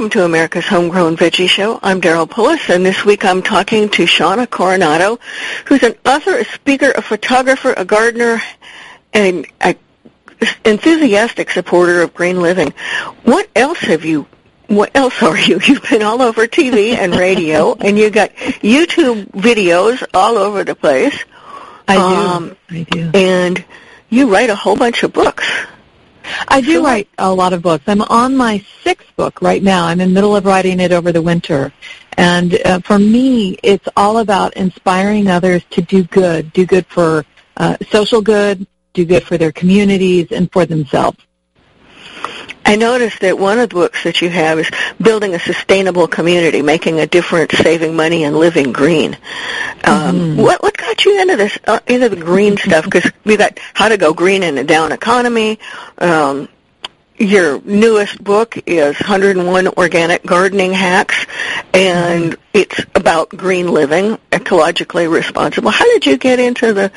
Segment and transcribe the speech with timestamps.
[0.00, 1.78] Welcome to America's Homegrown Veggie Show.
[1.82, 5.18] I'm Daryl Pullis, and this week I'm talking to Shawna Coronado,
[5.66, 8.40] who's an author, a speaker, a photographer, a gardener,
[9.12, 9.76] and an
[10.64, 12.72] enthusiastic supporter of green living.
[13.24, 14.26] What else have you
[14.68, 15.60] what else are you?
[15.66, 20.74] You've been all over TV and radio, and you got YouTube videos all over the
[20.74, 21.26] place.
[21.86, 22.00] I do.
[22.00, 23.10] Um, I do.
[23.12, 23.62] And
[24.08, 25.46] you write a whole bunch of books.
[26.48, 27.84] I do write a lot of books.
[27.86, 29.86] I'm on my sixth book right now.
[29.86, 31.72] I'm in the middle of writing it over the winter.
[32.16, 37.24] And uh, for me, it's all about inspiring others to do good, do good for
[37.56, 41.18] uh, social good, do good for their communities and for themselves.
[42.64, 46.62] I noticed that one of the books that you have is Building a Sustainable Community,
[46.62, 49.14] Making a Difference, Saving Money, and Living Green.
[49.84, 50.40] Um, mm-hmm.
[50.40, 52.84] What what got you into this uh, into the green stuff?
[52.84, 55.58] Because we got How to Go Green in a Down Economy.
[55.98, 56.48] Um,
[57.18, 61.26] your newest book is 101 Organic Gardening Hacks,
[61.74, 62.40] and mm-hmm.
[62.54, 65.70] it's about green living, ecologically responsible.
[65.70, 66.90] How did you get into the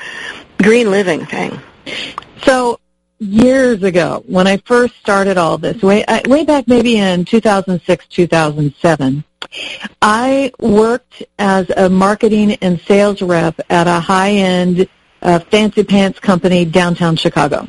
[0.62, 1.60] green living thing?
[2.44, 2.80] So
[3.24, 8.08] years ago when I first started all this, way uh, way back maybe in 2006,
[8.08, 9.24] 2007.
[10.02, 14.88] I worked as a marketing and sales rep at a high-end
[15.22, 17.68] uh, fancy pants company downtown Chicago.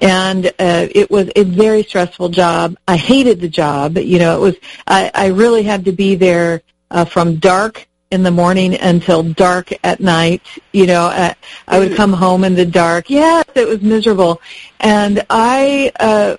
[0.00, 2.76] And uh, it was a very stressful job.
[2.86, 3.96] I hated the job.
[3.96, 4.56] You know, it was
[4.86, 9.72] I, I really had to be there uh, from dark in the morning until dark
[9.82, 10.42] at night.
[10.72, 11.34] You know, uh,
[11.66, 13.08] I would come home in the dark.
[13.08, 14.40] Yes, it was miserable.
[14.80, 16.36] And I uh,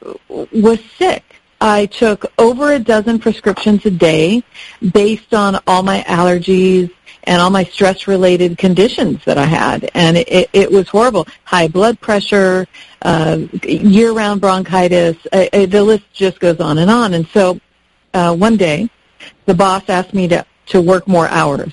[0.52, 1.24] was sick.
[1.60, 4.44] I took over a dozen prescriptions a day
[4.92, 6.92] based on all my allergies
[7.23, 9.89] and all my stress-related conditions that I had.
[9.94, 11.26] And it, it was horrible.
[11.45, 12.67] High blood pressure,
[13.02, 15.16] uh, year-round bronchitis.
[15.32, 17.14] Uh, uh, the list just goes on and on.
[17.14, 17.60] And so
[18.14, 18.89] uh, one day,
[19.45, 21.72] the boss asked me to to work more hours.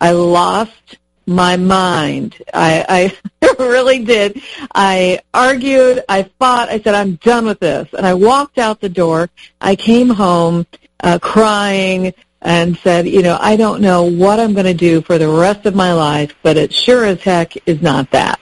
[0.00, 2.36] I lost my mind.
[2.54, 3.12] I,
[3.42, 4.40] I really did.
[4.74, 6.04] I argued.
[6.08, 6.70] I fought.
[6.70, 7.88] I said, I'm done with this.
[7.92, 9.28] And I walked out the door.
[9.60, 10.66] I came home
[11.02, 15.18] uh, crying and said, you know, I don't know what I'm going to do for
[15.18, 18.40] the rest of my life, but it sure as heck is not that.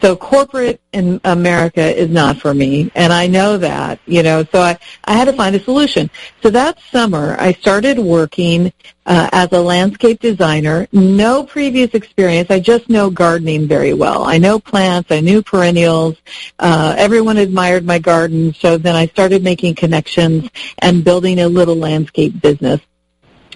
[0.00, 4.60] So corporate in America is not for me, and I know that, you know, so
[4.60, 6.10] I, I had to find a solution.
[6.42, 8.72] So that summer, I started working
[9.06, 10.88] uh, as a landscape designer.
[10.92, 12.50] No previous experience.
[12.50, 14.24] I just know gardening very well.
[14.24, 15.10] I know plants.
[15.10, 16.16] I knew perennials.
[16.58, 21.76] Uh, everyone admired my garden, so then I started making connections and building a little
[21.76, 22.80] landscape business.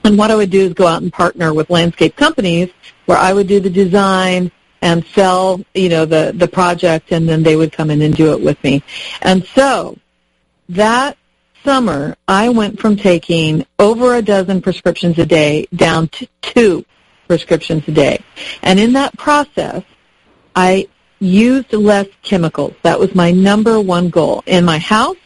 [0.05, 2.71] And what I would do is go out and partner with landscape companies
[3.07, 4.53] where I would do the design,
[4.87, 8.33] and sell, you know, the, the project and then they would come in and do
[8.33, 8.85] it with me.
[9.21, 9.99] And so
[10.69, 11.19] that
[11.65, 16.85] summer, I went from taking over a dozen prescriptions a day down to two
[17.27, 18.23] prescriptions a day.
[18.63, 19.83] And in that process,
[20.55, 20.87] I
[21.19, 22.75] used less chemicals.
[22.83, 24.45] That was my number one goal.
[24.47, 25.17] In my house,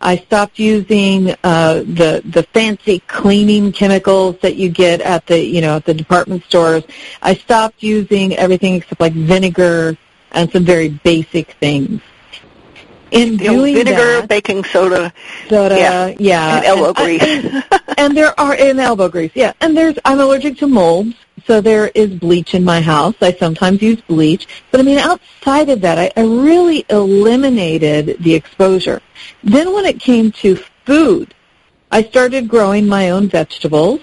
[0.00, 5.60] I stopped using uh, the the fancy cleaning chemicals that you get at the you
[5.60, 6.84] know at the department stores.
[7.22, 9.98] I stopped using everything except like vinegar
[10.32, 12.00] and some very basic things.
[13.10, 15.12] In you doing know, vinegar, that, baking soda,
[15.48, 17.64] soda, yeah, yeah and elbow and, grease, and,
[17.98, 19.52] and there are in elbow grease, yeah.
[19.60, 21.14] And there's I'm allergic to molds,
[21.46, 23.14] so there is bleach in my house.
[23.20, 24.46] I sometimes use bleach.
[24.70, 29.00] But I mean, outside of that, I, I really eliminated the exposure.
[29.42, 31.34] Then when it came to food,
[31.90, 34.00] I started growing my own vegetables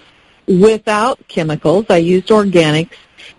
[0.47, 1.85] without chemicals.
[1.89, 2.95] I used organics.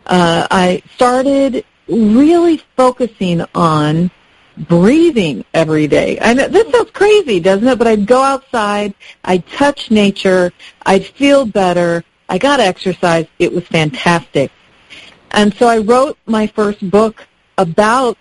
[0.06, 4.10] Uh, I started really focusing on
[4.56, 6.18] breathing every day.
[6.18, 7.78] And this sounds crazy, doesn't it?
[7.78, 8.94] But I'd go outside,
[9.24, 10.52] I'd touch nature,
[10.84, 13.26] I'd feel better, I got exercise.
[13.38, 14.52] It was fantastic.
[15.30, 17.26] And so I wrote my first book
[17.56, 18.18] about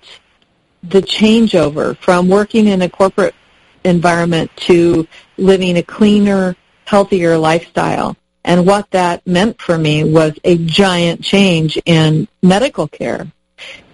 [0.84, 3.36] the changeover from working in a corporate
[3.84, 5.08] environment to
[5.38, 6.56] living a cleaner,
[6.86, 8.16] healthier lifestyle.
[8.44, 13.28] And what that meant for me was a giant change in medical care.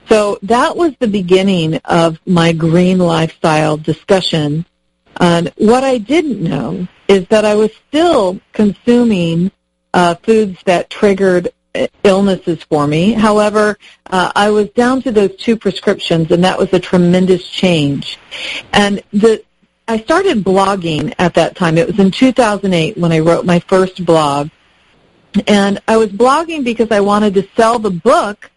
[0.10, 4.66] So that was the beginning of my green lifestyle discussion.
[5.18, 9.52] And what I didn't know is that I was still consuming
[9.94, 11.50] uh, foods that triggered
[12.04, 13.14] illnesses for me.
[13.14, 18.20] However, uh, I was down to those two prescriptions, and that was a tremendous change.
[18.72, 19.44] And the
[19.88, 21.78] I started blogging at that time.
[21.78, 24.50] It was in 2008 when I wrote my first blog.
[25.46, 28.50] And I was blogging because I wanted to sell the book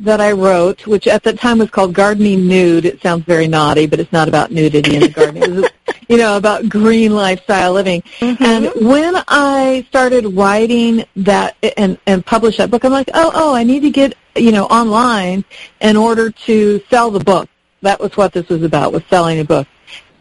[0.00, 2.84] that I wrote, which at that time was called Gardening Nude.
[2.84, 5.42] It sounds very naughty, but it's not about nudity in the garden.
[5.42, 5.70] It was,
[6.08, 8.02] you know, about green lifestyle living.
[8.20, 8.44] Mm-hmm.
[8.44, 13.54] And when I started writing that and, and publish that book, I'm like, oh, oh,
[13.54, 15.44] I need to get, you know, online
[15.80, 17.48] in order to sell the book.
[17.82, 19.66] That was what this was about, was selling a book.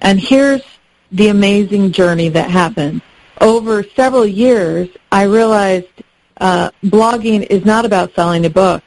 [0.02, 0.62] And here's
[1.12, 3.02] the amazing journey that happened.
[3.40, 5.88] Over several years, I realized
[6.38, 8.84] uh, blogging is not about selling a book.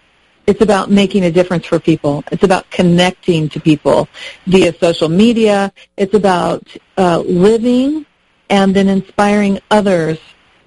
[0.46, 2.22] It's about making a difference for people.
[2.30, 4.08] It's about connecting to people
[4.46, 5.72] via social media.
[5.96, 6.62] It's about
[6.96, 8.06] uh, living
[8.48, 10.18] and then inspiring others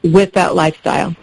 [0.04, 1.16] with that lifestyle.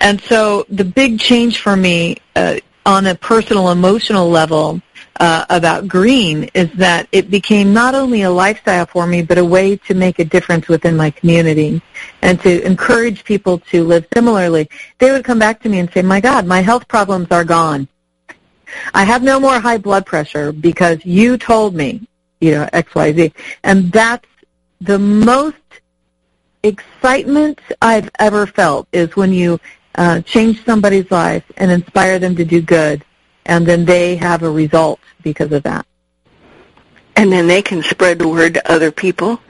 [0.00, 4.80] And so the big change for me uh, on a personal emotional level
[5.20, 9.44] uh, about green is that it became not only a lifestyle for me, but a
[9.44, 11.80] way to make a difference within my community
[12.22, 14.68] and to encourage people to live similarly.
[14.98, 17.88] They would come back to me and say, my God, my health problems are gone.
[18.94, 22.06] I have no more high blood pressure because you told me,
[22.40, 23.32] you know, X, Y, Z.
[23.62, 24.28] And that's
[24.80, 25.56] the most
[26.62, 29.60] excitement I've ever felt is when you
[29.94, 33.04] uh, change somebody's life and inspire them to do good
[33.46, 35.86] and then they have a result because of that.
[37.16, 39.40] And then they can spread the word to other people.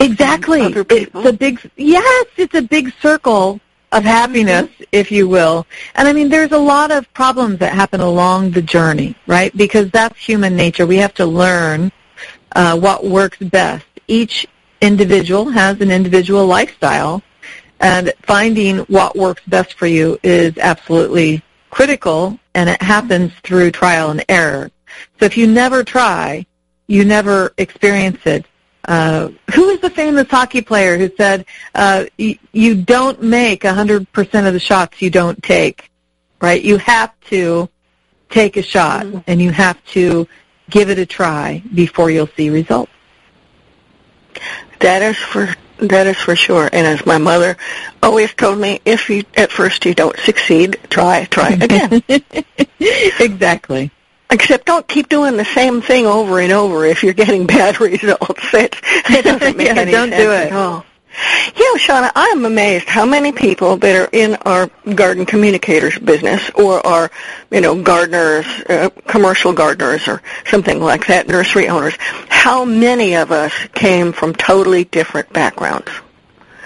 [0.00, 0.62] Exactly.
[0.62, 1.20] Other people.
[1.20, 3.60] It's a big yes, it's a big circle
[3.92, 4.84] of happiness, mm-hmm.
[4.92, 5.66] if you will.
[5.94, 9.56] And I mean, there's a lot of problems that happen along the journey, right?
[9.56, 10.86] Because that's human nature.
[10.86, 11.92] We have to learn
[12.56, 13.86] uh, what works best.
[14.08, 14.46] Each
[14.80, 17.22] individual has an individual lifestyle,
[17.80, 24.10] and finding what works best for you is absolutely critical, and it happens through trial
[24.10, 24.70] and error.
[25.18, 26.46] So if you never try,
[26.86, 28.46] you never experience it.
[28.86, 34.46] Uh, who is the famous hockey player who said, uh, y- you don't make 100%
[34.46, 35.90] of the shots you don't take,
[36.42, 36.62] right?
[36.62, 37.68] You have to
[38.28, 39.18] take a shot, mm-hmm.
[39.26, 40.28] and you have to
[40.68, 42.92] give it a try before you'll see results.
[44.80, 46.68] That is for that is for sure.
[46.72, 47.56] And as my mother
[48.02, 52.02] always told me, if you at first you don't succeed, try, try again.
[52.80, 53.90] exactly.
[54.30, 58.52] Except don't keep doing the same thing over and over if you're getting bad results.
[58.54, 58.76] It,
[59.10, 60.46] it doesn't make yeah, any don't sense do it.
[60.46, 60.84] at all.
[61.56, 66.50] You know, Shawna, I'm amazed how many people that are in our garden communicators business
[66.50, 67.10] or are,
[67.50, 71.94] you know, gardeners, uh, commercial gardeners or something like that, nursery owners,
[72.28, 75.90] how many of us came from totally different backgrounds.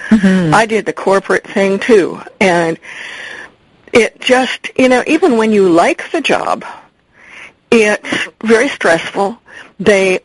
[0.08, 0.54] Mm-hmm.
[0.54, 2.78] I did the corporate thing too, and
[3.92, 6.64] it just, you know, even when you like the job,
[7.70, 9.38] it's very stressful.
[9.78, 10.20] They,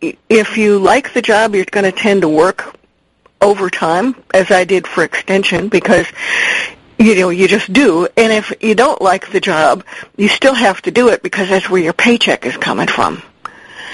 [0.00, 2.76] if you like the job, you're going to tend to work
[3.42, 6.06] overtime as I did for extension because
[6.98, 8.08] you know you just do.
[8.16, 9.84] And if you don't like the job
[10.16, 13.22] you still have to do it because that's where your paycheck is coming from.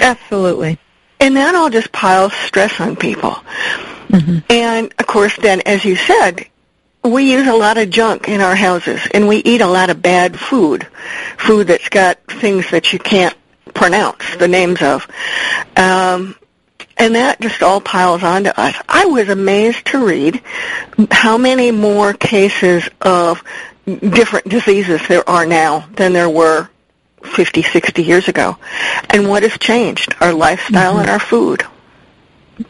[0.00, 0.78] Absolutely.
[1.20, 3.36] And that all just piles stress on people.
[4.08, 4.38] Mm-hmm.
[4.48, 6.46] and of course then as you said
[7.04, 10.02] we use a lot of junk in our houses and we eat a lot of
[10.02, 10.86] bad food.
[11.36, 13.36] Food that's got things that you can't
[13.74, 15.06] pronounce the names of.
[15.76, 16.34] Um,
[16.98, 18.74] and that just all piles onto us.
[18.88, 20.42] I was amazed to read
[21.10, 23.42] how many more cases of
[23.86, 26.68] different diseases there are now than there were
[27.22, 28.56] 50, 60 years ago.
[29.10, 30.14] And what has changed?
[30.20, 31.00] Our lifestyle mm-hmm.
[31.02, 31.64] and our food.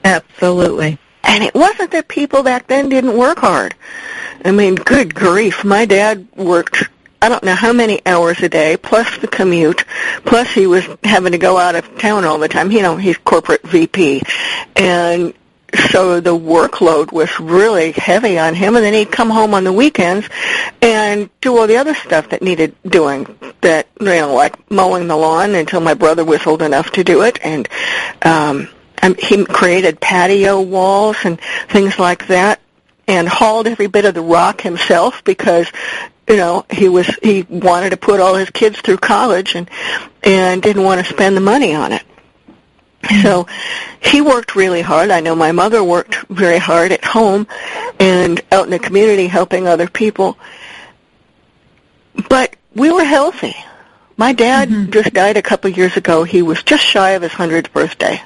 [0.05, 0.99] Absolutely.
[1.25, 3.75] And it wasn't that people back then didn't work hard.
[4.45, 5.65] I mean, good grief.
[5.65, 6.89] My dad worked
[7.21, 9.85] I don't know how many hours a day, plus the commute,
[10.25, 12.71] plus he was having to go out of town all the time.
[12.71, 14.23] You know, he's corporate VP.
[14.77, 15.35] And
[15.93, 19.73] so the workload was really heavy on him and then he'd come home on the
[19.73, 20.27] weekends
[20.81, 23.27] and do all the other stuff that needed doing
[23.61, 27.23] that you know like mowing the lawn until my brother was old enough to do
[27.23, 27.69] it and
[28.23, 28.67] um
[29.19, 32.61] he created patio walls and things like that
[33.07, 35.71] and hauled every bit of the rock himself because
[36.29, 39.71] you know he was he wanted to put all his kids through college and
[40.23, 42.03] and didn't want to spend the money on it.
[43.23, 43.47] So
[44.01, 45.11] he worked really hard.
[45.11, 47.47] I know my mother worked very hard at home
[47.99, 50.37] and out in the community helping other people.
[52.29, 53.55] But we were healthy.
[54.17, 54.91] My dad mm-hmm.
[54.91, 56.25] just died a couple of years ago.
[56.25, 58.21] He was just shy of his hundredth birthday.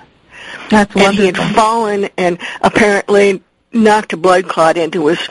[0.71, 1.06] That's wonderful.
[1.06, 3.42] and he had fallen and apparently
[3.73, 5.28] knocked a blood clot into his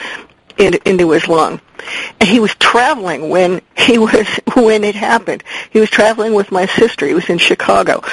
[0.58, 1.60] into his lung
[2.20, 5.44] and he was traveling when he was when it happened.
[5.72, 7.08] He was traveling with my sister.
[7.08, 8.04] He was in Chicago,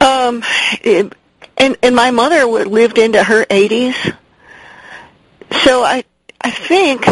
[0.00, 0.42] um,
[0.82, 1.12] it,
[1.56, 4.16] and and my mother lived into her 80s.
[5.64, 6.04] So I
[6.40, 7.06] I think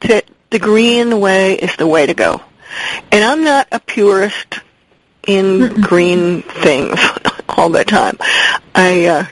[0.00, 2.40] that the green way is the way to go.
[3.10, 4.60] And I'm not a purist
[5.26, 6.98] in green things
[7.48, 8.16] all the time.
[8.74, 9.24] I uh,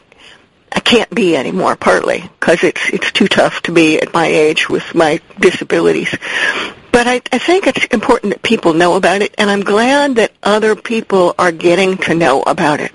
[0.74, 4.68] I can't be anymore, partly because it's it's too tough to be at my age
[4.68, 6.10] with my disabilities.
[6.90, 10.32] But I, I think it's important that people know about it, and I'm glad that
[10.42, 12.92] other people are getting to know about it.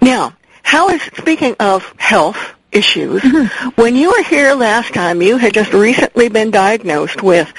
[0.00, 3.22] Now, how is speaking of health issues?
[3.22, 3.80] Mm-hmm.
[3.80, 7.52] When you were here last time, you had just recently been diagnosed with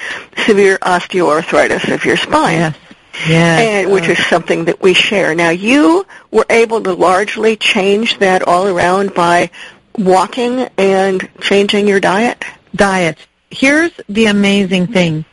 [0.46, 2.60] severe osteoarthritis of your spine.
[2.60, 2.78] Yes.
[3.28, 3.86] Yes.
[3.86, 5.34] And, which is something that we share.
[5.36, 9.50] Now, you were able to largely change that all around by
[9.98, 12.44] walking and changing your diet?
[12.76, 13.18] Diet.
[13.50, 15.26] Here's the amazing thing.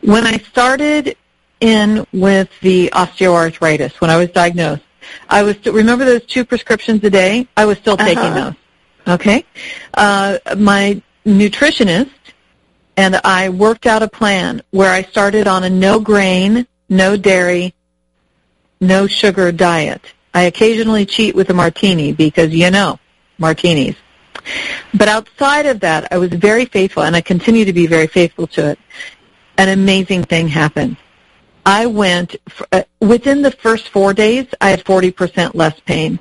[0.00, 1.16] When I started
[1.60, 4.82] in with the osteoarthritis, when I was diagnosed,
[5.28, 7.46] I was still, remember those two prescriptions a day?
[7.56, 8.54] I was still taking uh-huh.
[9.06, 9.14] those.
[9.20, 9.44] Okay.
[9.94, 12.10] Uh, my nutritionist
[12.96, 17.74] and I worked out a plan where I started on a no grain, no dairy,
[18.80, 20.02] no sugar diet.
[20.34, 22.98] I occasionally cheat with a martini because you know,
[23.38, 23.96] martinis.
[24.94, 28.46] But outside of that, I was very faithful and I continue to be very faithful
[28.48, 28.78] to it.
[29.58, 30.96] An amazing thing happened.
[31.64, 32.36] I went,
[32.70, 36.20] uh, within the first four days, I had 40% less pain.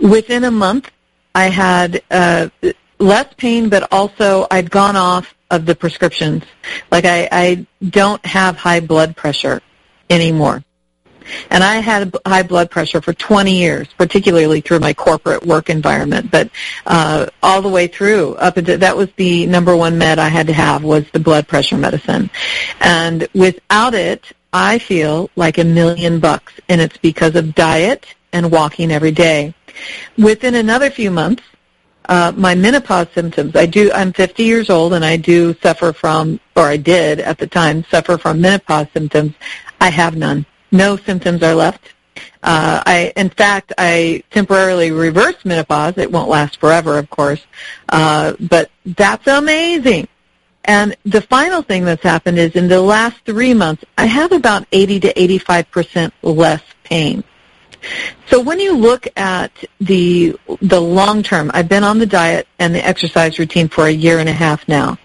[0.00, 0.90] Within a month,
[1.34, 2.48] I had uh,
[2.98, 6.42] less pain, but also I'd gone off of the prescriptions.
[6.90, 9.60] Like I, I don't have high blood pressure
[10.10, 10.62] anymore.
[11.50, 16.30] And I had high blood pressure for 20 years, particularly through my corporate work environment,
[16.30, 16.50] but
[16.86, 18.34] uh, all the way through.
[18.36, 21.48] Up until, that was the number one med I had to have was the blood
[21.48, 22.30] pressure medicine.
[22.80, 28.50] And without it, I feel like a million bucks, and it's because of diet and
[28.50, 29.54] walking every day.
[30.16, 31.42] Within another few months,
[32.08, 33.56] uh, my menopause symptoms.
[33.56, 33.90] I do.
[33.92, 37.84] I'm 50 years old, and I do suffer from, or I did at the time,
[37.90, 39.34] suffer from menopause symptoms.
[39.80, 40.46] I have none.
[40.72, 41.94] No symptoms are left.
[42.42, 45.98] Uh, I, in fact, I temporarily reversed menopause.
[45.98, 47.44] It won't last forever, of course,
[47.88, 50.08] uh, but that's amazing.
[50.64, 54.66] And the final thing that's happened is in the last three months, I have about
[54.72, 57.22] 80 to 85 percent less pain.
[58.28, 62.74] So when you look at the the long term, I've been on the diet and
[62.74, 64.98] the exercise routine for a year and a half now.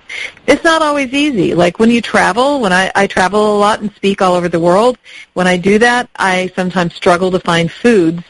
[0.48, 1.54] It's not always easy.
[1.54, 4.60] Like when you travel, when I, I travel a lot and speak all over the
[4.60, 4.98] world,
[5.34, 8.24] when I do that, I sometimes struggle to find foods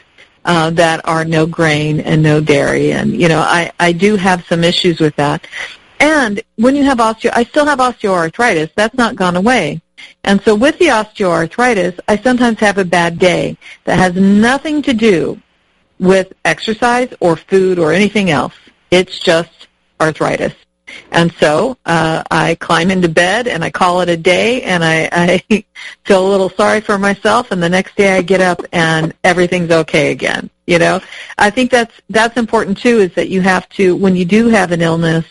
[0.44, 4.44] uh, that are no grain and no dairy, and you know I I do have
[4.46, 5.46] some issues with that.
[6.00, 8.74] And when you have osteo, I still have osteoarthritis.
[8.74, 9.80] That's not gone away.
[10.24, 14.94] And so with the osteoarthritis, I sometimes have a bad day that has nothing to
[14.94, 15.40] do
[15.98, 18.54] with exercise or food or anything else.
[18.90, 19.68] It's just
[20.00, 20.54] arthritis.
[21.10, 25.08] And so uh, I climb into bed and I call it a day and I,
[25.50, 25.64] I
[26.04, 29.70] feel a little sorry for myself and the next day I get up and everything's
[29.70, 30.50] okay again.
[30.66, 31.00] You know,
[31.38, 33.00] I think that's that's important too.
[33.00, 35.24] Is that you have to when you do have an illness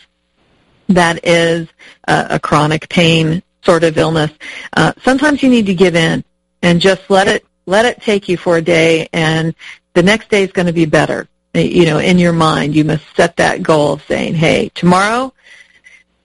[0.88, 1.68] that is
[2.06, 4.30] a, a chronic pain sort of illness,
[4.76, 6.24] uh, sometimes you need to give in
[6.62, 9.54] and just let it let it take you for a day, and
[9.94, 11.28] the next day is going to be better.
[11.54, 15.32] You know, in your mind, you must set that goal of saying, "Hey, tomorrow."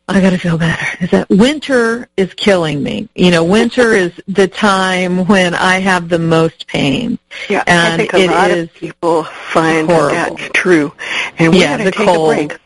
[0.10, 1.04] I got to feel better.
[1.04, 3.10] Is that winter is killing me?
[3.14, 7.20] You know, winter is the time when I have the most pain.
[7.50, 10.16] Yeah, and I think a lot of people find horrible.
[10.16, 10.94] that that's true.
[11.38, 12.32] And we yeah, got to take cold.
[12.32, 12.60] a break.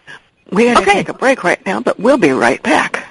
[0.51, 0.93] We got to okay.
[0.93, 3.11] take a break right now, but we'll be right back.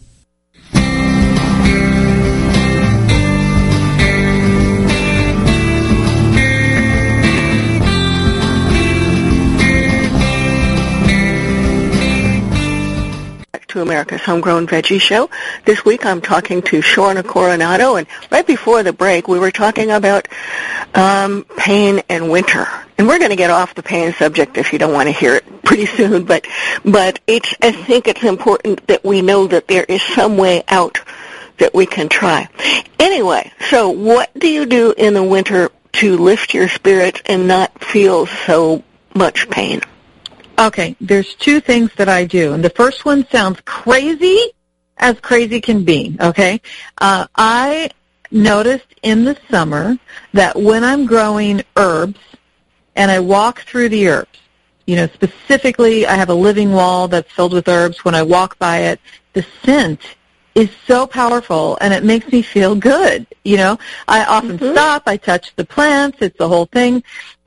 [13.71, 15.29] To America's Homegrown Veggie Show.
[15.63, 19.91] This week I'm talking to Shawna Coronado, and right before the break we were talking
[19.91, 20.27] about
[20.93, 22.67] um, pain and winter.
[22.97, 25.35] And we're going to get off the pain subject if you don't want to hear
[25.35, 26.45] it pretty soon, but
[26.83, 30.99] but it's I think it's important that we know that there is some way out
[31.59, 32.49] that we can try.
[32.99, 37.81] Anyway, so what do you do in the winter to lift your spirits and not
[37.81, 38.83] feel so
[39.15, 39.79] much pain?
[40.61, 44.39] Okay, there's two things that I do, and the first one sounds crazy
[44.97, 46.15] as crazy can be.
[46.21, 46.61] Okay,
[46.99, 47.89] uh, I
[48.29, 49.97] noticed in the summer
[50.33, 52.19] that when I'm growing herbs,
[52.95, 54.39] and I walk through the herbs.
[54.85, 58.05] You know, specifically, I have a living wall that's filled with herbs.
[58.05, 58.99] When I walk by it,
[59.33, 60.01] the scent
[60.53, 63.25] is so powerful and it makes me feel good.
[63.45, 64.73] You know, I often mm-hmm.
[64.73, 67.03] stop, I touch the plants, it's the whole thing.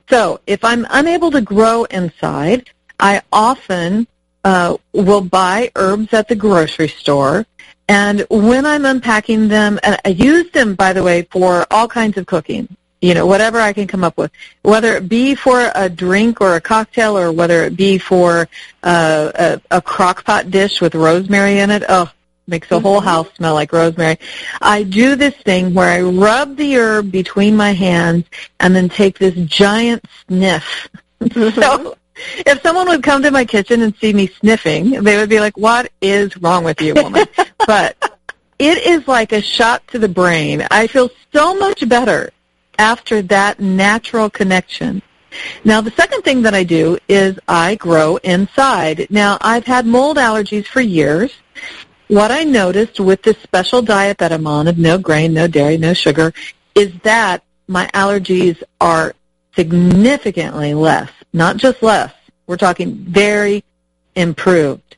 [0.09, 4.07] So if I'm unable to grow inside, I often
[4.43, 7.45] uh, will buy herbs at the grocery store.
[7.87, 12.17] And when I'm unpacking them, and I use them, by the way, for all kinds
[12.17, 12.75] of cooking
[13.05, 14.31] you know, whatever I can come up with,
[14.63, 18.49] whether it be for a drink or a cocktail or whether it be for
[18.81, 21.83] uh, a, a crock pot dish with rosemary in it.
[21.87, 22.11] Oh,
[22.47, 23.07] makes the whole mm-hmm.
[23.07, 24.17] house smell like rosemary.
[24.59, 28.25] I do this thing where I rub the herb between my hands
[28.59, 30.89] and then take this giant sniff.
[31.21, 31.59] Mm-hmm.
[31.59, 31.97] so
[32.45, 35.57] if someone would come to my kitchen and see me sniffing, they would be like,
[35.57, 37.25] what is wrong with you, woman?
[37.67, 38.19] but
[38.59, 40.65] it is like a shot to the brain.
[40.71, 42.31] I feel so much better
[42.77, 45.01] after that natural connection.
[45.65, 49.07] Now, the second thing that I do is I grow inside.
[49.09, 51.33] Now, I've had mold allergies for years.
[52.07, 55.77] What I noticed with this special diet that I'm on of no grain, no dairy,
[55.77, 56.33] no sugar,
[56.75, 59.13] is that my allergies are
[59.55, 61.09] significantly less.
[61.35, 62.13] Not just less.
[62.47, 63.61] We're talking very
[64.15, 64.95] improved.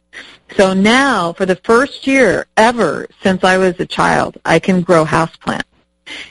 [0.56, 5.03] So now, for the first year ever since I was a child, I can grow
[5.03, 5.63] houseplants.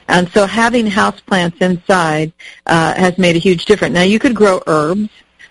[0.06, 2.32] And so having houseplants inside
[2.66, 3.94] uh, has made a huge difference.
[3.94, 5.08] Now you could grow herbs,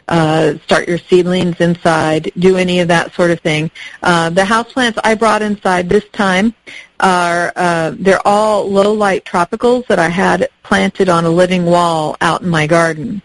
[0.07, 3.69] uh, start your seedlings inside, do any of that sort of thing.
[4.03, 6.55] Uh, the houseplants I brought inside this time
[7.01, 12.15] are uh, they're all low light tropicals that I had planted on a living wall
[12.21, 13.21] out in my garden.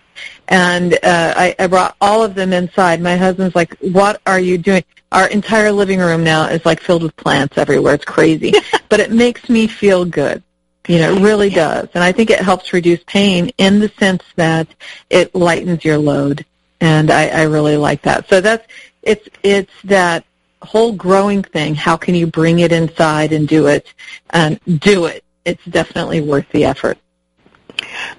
[0.48, 3.00] And uh, I, I brought all of them inside.
[3.00, 7.02] My husband's like, "What are you doing?" Our entire living room now is like filled
[7.02, 7.94] with plants everywhere.
[7.94, 8.52] It's crazy,
[8.88, 10.42] but it makes me feel good.
[10.88, 11.88] You know, it really does.
[11.94, 14.66] And I think it helps reduce pain in the sense that
[15.08, 16.44] it lightens your load.
[16.80, 18.28] And I, I really like that.
[18.28, 18.66] So that's,
[19.02, 20.24] it's, it's that
[20.62, 21.74] whole growing thing.
[21.74, 23.92] How can you bring it inside and do it?
[24.30, 25.22] And do it.
[25.44, 26.98] It's definitely worth the effort.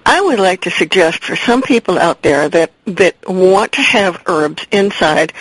[0.06, 4.22] I would like to suggest for some people out there that that want to have
[4.26, 5.34] herbs inside,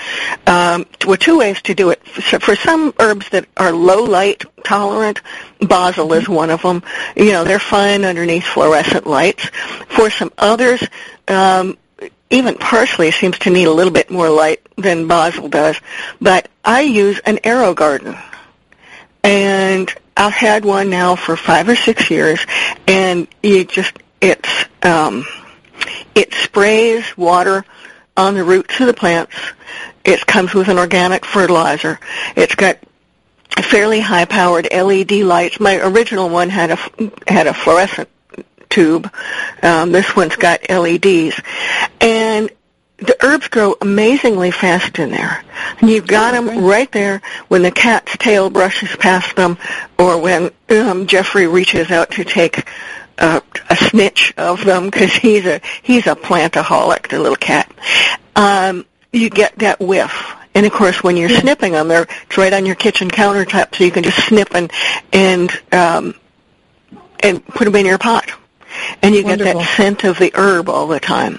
[0.46, 2.06] um, well, two ways to do it.
[2.06, 5.20] For some herbs that are low light tolerant,
[5.61, 6.83] basil is one of them.
[7.16, 9.46] You know, they're fine underneath fluorescent lights.
[9.88, 10.87] For some others,
[11.28, 11.78] um,
[12.30, 15.80] even parsley seems to need a little bit more light than basil does.
[16.20, 18.20] But I use an AeroGarden.
[19.22, 22.44] And I've had one now for five or six years,
[22.87, 25.26] and you just it's um,
[26.14, 27.64] it sprays water
[28.16, 29.35] on the roots of the plants.
[30.04, 31.98] It comes with an organic fertilizer.
[32.37, 32.78] It's got
[33.62, 35.61] fairly high-powered LED lights.
[35.61, 36.78] My original one had a
[37.26, 38.09] had a fluorescent
[38.68, 39.11] tube.
[39.62, 41.40] Um, this one's got LEDs,
[42.00, 42.50] and
[42.98, 45.42] the herbs grow amazingly fast in there.
[45.80, 49.59] And you've got them right there when the cat's tail brushes past them,
[49.98, 52.68] or when um, Jeffrey reaches out to take
[53.20, 57.72] a, a snitch of them because he's a he's a plantaholic, the little cat.
[58.35, 60.35] Um, you get that whiff.
[60.54, 61.40] And of course, when you're yeah.
[61.40, 64.72] snipping them, they're it's right on your kitchen countertop, so you can just snip and
[65.12, 66.14] and um,
[67.20, 68.33] and put them in your pot,
[69.02, 69.52] and you Wonderful.
[69.52, 71.38] get that scent of the herb all the time.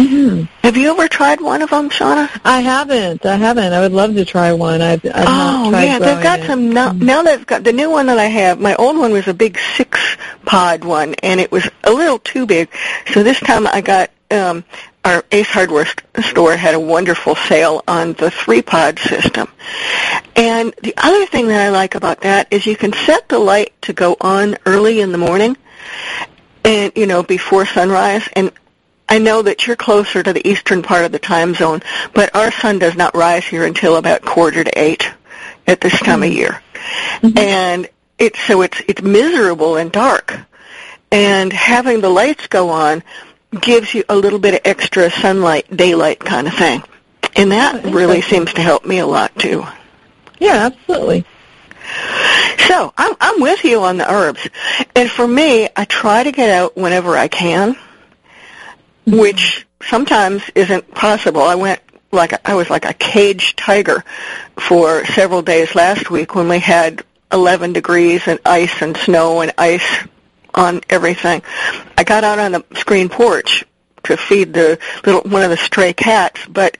[0.00, 0.44] Mm-hmm.
[0.62, 2.30] Have you ever tried one of them, Shawna?
[2.42, 3.26] I haven't.
[3.26, 3.72] I haven't.
[3.72, 4.80] I would love to try one.
[4.80, 6.46] I've, I've oh yeah, they've got it.
[6.46, 7.04] some now, mm-hmm.
[7.04, 7.22] now.
[7.22, 8.58] They've got the new one that I have.
[8.58, 12.46] My old one was a big six pod one, and it was a little too
[12.46, 12.70] big.
[13.12, 14.64] So this time I got um,
[15.04, 15.86] our Ace Hardware
[16.20, 19.48] store had a wonderful sale on the three pod system.
[20.34, 23.74] And the other thing that I like about that is you can set the light
[23.82, 25.56] to go on early in the morning
[26.64, 28.52] and you know before sunrise and
[29.10, 31.82] I know that you're closer to the eastern part of the time zone,
[32.14, 35.10] but our sun does not rise here until about quarter to eight
[35.66, 36.30] at this time mm-hmm.
[36.30, 36.62] of year.
[37.20, 37.38] Mm-hmm.
[37.38, 40.38] And it's so it's it's miserable and dark.
[41.10, 43.02] And having the lights go on
[43.60, 46.84] gives you a little bit of extra sunlight, daylight kind of thing.
[47.34, 49.66] And that really seems to help me a lot too.
[50.38, 51.24] Yeah, absolutely.
[52.68, 54.48] So I'm I'm with you on the herbs.
[54.94, 57.76] And for me, I try to get out whenever I can
[59.10, 61.42] which sometimes isn't possible.
[61.42, 61.80] I went
[62.12, 64.04] like I was like a caged tiger
[64.56, 69.52] for several days last week when we had 11 degrees and ice and snow and
[69.56, 70.06] ice
[70.54, 71.42] on everything.
[71.96, 73.64] I got out on the screen porch
[74.04, 76.76] to feed the little one of the stray cats, but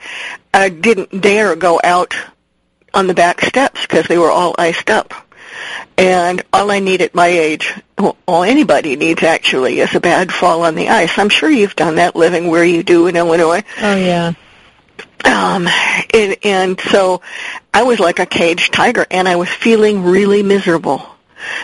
[0.52, 2.14] I didn't dare go out
[2.92, 5.14] on the back steps because they were all iced up.
[5.96, 10.32] And all I need at my age, well, all anybody needs actually, is a bad
[10.32, 11.18] fall on the ice.
[11.18, 13.62] I'm sure you've done that living where you do in Illinois.
[13.80, 14.32] Oh yeah.
[15.24, 15.68] Um,
[16.14, 17.20] and, and so
[17.74, 21.04] I was like a caged tiger, and I was feeling really miserable.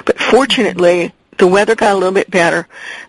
[0.05, 2.67] But fortunately, the weather got a little bit better,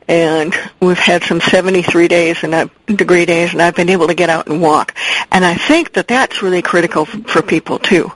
[0.08, 4.14] and we've had some 73 days and uh, degree days, and I've been able to
[4.14, 4.96] get out and walk.
[5.32, 8.12] And I think that that's really critical for people too,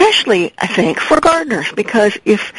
[0.00, 2.52] especially I think for gardeners, because if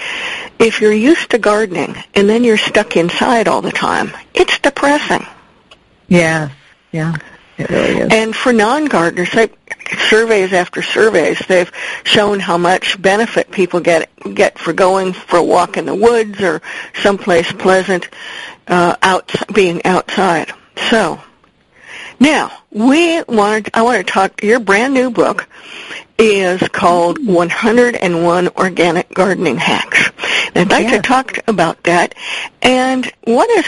[0.60, 5.25] if you're used to gardening and then you're stuck inside all the time, it's depressing.
[6.08, 6.49] Yeah.
[6.91, 7.15] Yeah.
[7.58, 8.12] It really is.
[8.12, 9.56] And for non-gardeners, like
[10.10, 11.71] surveys after surveys, they've
[12.04, 16.41] shown how much benefit people get get for going for a walk in the woods
[16.41, 16.62] or
[17.01, 18.08] someplace pleasant,
[18.67, 20.51] uh, out being outside.
[20.89, 21.21] So,
[22.19, 23.69] now we want.
[23.73, 24.43] I want to talk.
[24.43, 25.47] Your brand new book
[26.22, 30.12] is called 101 Organic Gardening Hacks.
[30.54, 32.14] And I'd like to talk about that.
[32.62, 33.66] And what is,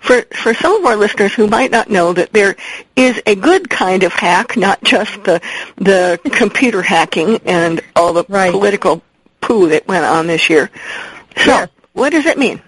[0.00, 2.56] for, for some of our listeners who might not know that there
[2.96, 5.40] is a good kind of hack, not just the,
[5.76, 8.50] the computer hacking and all the Right.
[8.50, 9.00] political
[9.40, 10.70] poo that went on this year.
[11.36, 11.68] So, Yes.
[11.92, 12.60] what does it mean?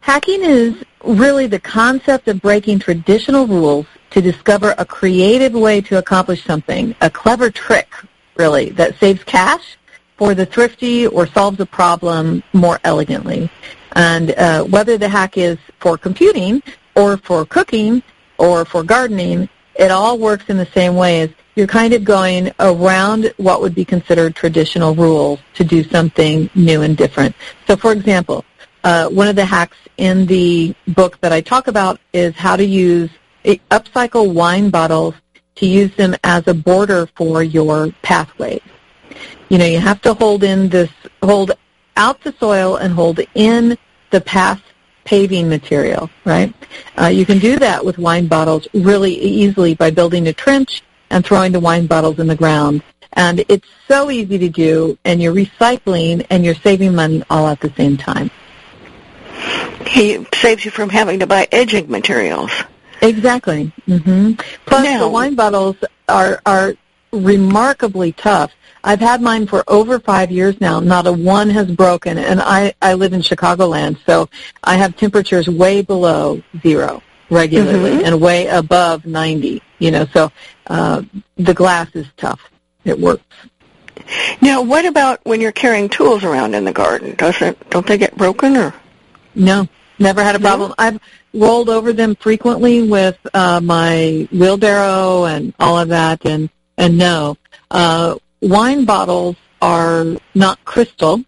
[0.00, 5.98] Hacking is really the concept of breaking traditional rules to discover a creative way to
[5.98, 7.88] accomplish something, a clever trick,
[8.36, 9.76] really, that saves cash
[10.16, 13.50] for the thrifty or solves a problem more elegantly.
[13.92, 16.62] And uh, whether the hack is for computing
[16.94, 18.02] or for cooking
[18.38, 22.52] or for gardening, it all works in the same way as you're kind of going
[22.60, 27.34] around what would be considered traditional rules to do something new and different.
[27.66, 28.44] So for example,
[28.84, 32.64] uh, one of the hacks in the book that I talk about is how to
[32.64, 33.10] use
[33.44, 35.14] uh, upcycle wine bottles
[35.60, 38.62] to use them as a border for your pathways.
[39.48, 40.90] You know, you have to hold in this,
[41.22, 41.52] hold
[41.96, 43.76] out the soil and hold in
[44.10, 44.62] the path
[45.04, 46.54] paving material, right?
[46.98, 51.24] Uh, you can do that with wine bottles really easily by building a trench and
[51.24, 52.82] throwing the wine bottles in the ground.
[53.14, 57.60] And it's so easy to do, and you're recycling and you're saving money all at
[57.60, 58.30] the same time.
[59.86, 62.52] He saves you from having to buy edging materials.
[63.02, 63.72] Exactly.
[63.86, 64.32] hmm
[64.66, 65.76] Plus, Now- the wine bottles
[66.08, 66.74] are are
[67.12, 68.52] remarkably tough.
[68.82, 70.80] I've had mine for over five years now.
[70.80, 74.28] Not a one has broken, and I I live in Chicagoland, so
[74.64, 78.04] I have temperatures way below zero regularly Mhm.
[78.06, 79.62] and way above ninety.
[79.78, 80.30] You know, so
[80.68, 81.02] uh,
[81.36, 82.40] the glass is tough.
[82.84, 83.22] It works.
[84.40, 87.14] Now, what about when you're carrying tools around in the garden?
[87.16, 88.74] Doesn't don't they get broken or?
[89.34, 90.48] No, never had a No?
[90.48, 90.74] problem.
[90.78, 90.98] I've
[91.34, 97.36] rolled over them frequently with uh, my wheelbarrow and all of that, and and no,
[97.70, 101.22] uh, wine bottles are not crystal.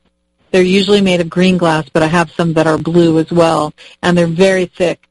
[0.50, 3.72] They're usually made of green glass, but I have some that are blue as well,
[4.02, 5.06] and they're very thick.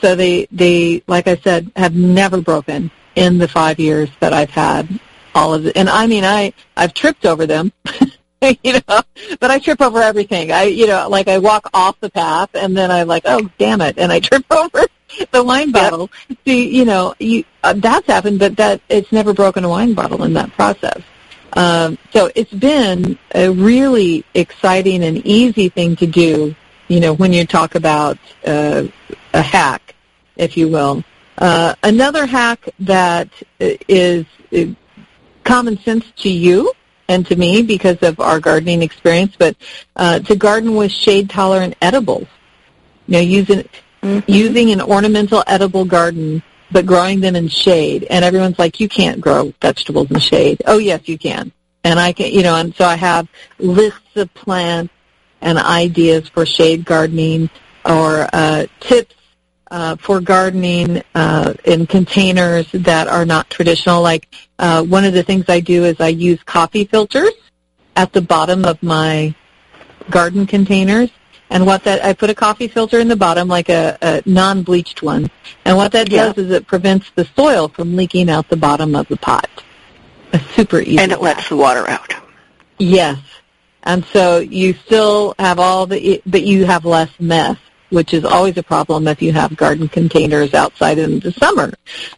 [0.00, 4.50] So they they like I said have never broken in the five years that I've
[4.50, 4.88] had
[5.34, 5.76] all of it.
[5.76, 7.72] And I mean I I've tripped over them.
[8.62, 9.02] you know,
[9.40, 10.52] but I trip over everything.
[10.52, 13.80] I, you know, like I walk off the path and then I'm like, oh, damn
[13.80, 14.86] it, and I trip over
[15.32, 16.10] the wine bottle.
[16.46, 20.22] See, you know, you, uh, that's happened, but that it's never broken a wine bottle
[20.22, 21.02] in that process.
[21.54, 26.54] Um, so it's been a really exciting and easy thing to do.
[26.88, 28.84] You know, when you talk about uh,
[29.34, 29.94] a hack,
[30.36, 31.02] if you will.
[31.38, 34.64] Uh, another hack that is uh,
[35.44, 36.72] common sense to you
[37.08, 39.56] and to me because of our gardening experience, but
[39.96, 42.28] uh, to garden with shade tolerant edibles.
[43.06, 43.68] You know, using
[44.26, 48.04] using an ornamental edible garden, but growing them in shade.
[48.04, 50.62] And everyone's like, you can't grow vegetables in shade.
[50.66, 51.50] Oh yes, you can.
[51.84, 54.92] And I can, you know, and so I have lists of plants
[55.40, 57.48] and ideas for shade gardening
[57.84, 59.14] or uh, tips
[59.70, 64.02] uh, for gardening uh, in containers that are not traditional.
[64.02, 64.28] Like
[64.58, 67.32] uh, one of the things I do is I use coffee filters
[67.96, 69.34] at the bottom of my
[70.10, 71.10] garden containers.
[71.50, 75.02] And what that I put a coffee filter in the bottom, like a, a non-bleached
[75.02, 75.30] one.
[75.64, 76.26] And what that Yeah.
[76.26, 79.48] does is it prevents the soil from leaking out the bottom of the pot.
[80.34, 80.98] A super easy.
[80.98, 82.12] and it lets the water out.
[82.78, 83.18] Yes.
[83.84, 87.56] And so you still have all the, but you have less mess,
[87.90, 91.72] which is always a problem if you have garden containers outside in the summer.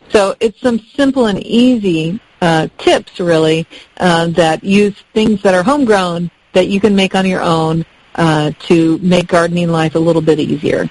[0.08, 3.66] So it's some simple and easy uh, tips, really,
[3.98, 8.52] uh, that use things that are homegrown that you can make on your own uh,
[8.60, 10.90] to make gardening life a little bit easier.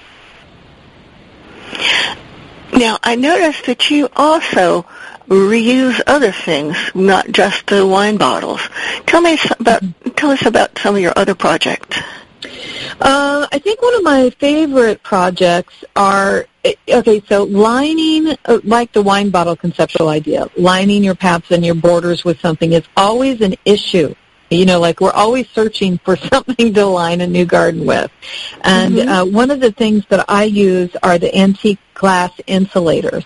[2.72, 4.86] Now, I noticed that you also
[5.28, 8.60] reuse other things, not just the wine bottles.
[9.06, 9.82] Tell me about
[10.16, 11.98] tell us about some of your other projects?
[13.00, 17.22] Uh, I think one of my favorite projects are eh, okay.
[17.28, 22.24] So lining, uh, like the wine bottle conceptual idea, lining your paths and your borders
[22.24, 24.14] with something is always an issue.
[24.50, 28.10] You know, like we're always searching for something to line a new garden with.
[28.62, 29.08] And mm-hmm.
[29.08, 33.24] uh, one of the things that I use are the antique glass insulators.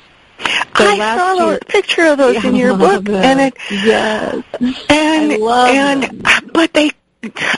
[0.76, 4.42] So I saw year, a picture of those in your book, and it yes,
[4.90, 6.50] and and them.
[6.52, 6.90] but they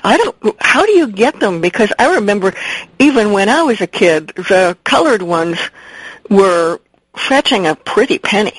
[0.05, 0.57] I don't.
[0.61, 1.61] How do you get them?
[1.61, 2.55] Because I remember,
[2.99, 5.59] even when I was a kid, the colored ones
[6.29, 6.81] were
[7.17, 8.57] fetching a pretty penny.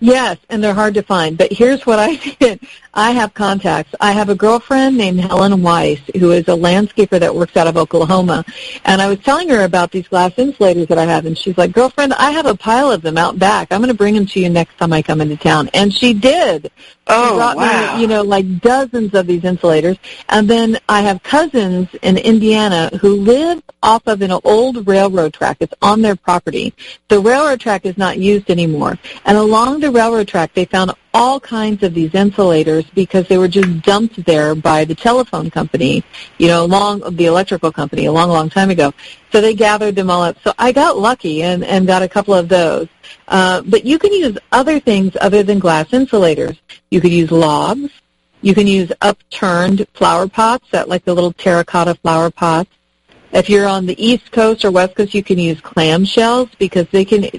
[0.00, 1.36] Yes, and they're hard to find.
[1.36, 2.60] But here's what I did.
[2.94, 3.94] I have contacts.
[4.00, 7.78] I have a girlfriend named Helen Weiss who is a landscaper that works out of
[7.78, 8.44] Oklahoma.
[8.84, 11.72] And I was telling her about these glass insulators that I have, and she's like,
[11.72, 13.72] girlfriend, I have a pile of them out back.
[13.72, 15.70] I'm going to bring them to you next time I come into town.
[15.72, 16.70] And she did.
[17.06, 17.96] Oh, she brought wow.
[17.96, 19.96] me, you know, like dozens of these insulators.
[20.28, 25.56] And then I have cousins in Indiana who live off of an old railroad track.
[25.60, 26.74] It's on their property.
[27.08, 28.98] The railroad track is not used anymore.
[29.24, 33.48] And along the railroad track, they found all kinds of these insulators because they were
[33.48, 36.02] just dumped there by the telephone company,
[36.38, 38.92] you know, long the electrical company a long, long time ago.
[39.30, 40.36] So they gathered them all up.
[40.42, 42.88] So I got lucky and, and got a couple of those.
[43.28, 46.60] Uh, but you can use other things other than glass insulators.
[46.90, 47.90] You could use logs.
[48.40, 52.70] You can use upturned flower pots, that like the little terracotta flower pots.
[53.32, 57.04] If you're on the East Coast or West Coast, you can use clamshells because they
[57.04, 57.30] can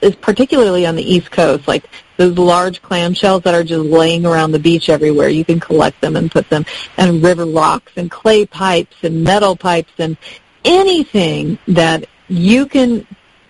[0.00, 1.84] is particularly on the East Coast, like
[2.20, 5.30] those large clamshells that are just laying around the beach everywhere.
[5.30, 6.66] You can collect them and put them,
[6.98, 10.18] and river rocks and clay pipes and metal pipes and
[10.62, 13.06] anything that you can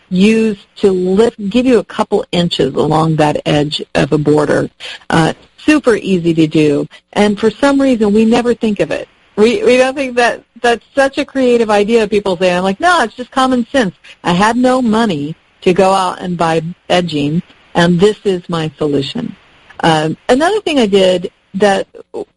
[0.08, 4.70] use to lift, give you a couple inches along that edge of a border.
[5.08, 9.08] Uh, super easy to do, and for some reason we never think of it.
[9.34, 12.06] We we don't think that that's such a creative idea.
[12.06, 13.96] People say, I'm like, no, it's just common sense.
[14.22, 17.42] I had no money to go out and buy edging,
[17.74, 19.36] and this is my solution.
[19.82, 21.88] Um, another thing I did that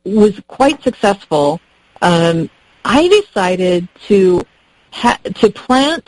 [0.04, 1.60] was quite successful,
[2.02, 2.50] um,
[2.86, 4.42] I decided to
[4.92, 6.08] ha- to plant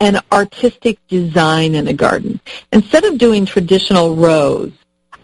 [0.00, 2.40] an artistic design in a garden.
[2.72, 4.72] Instead of doing traditional rows,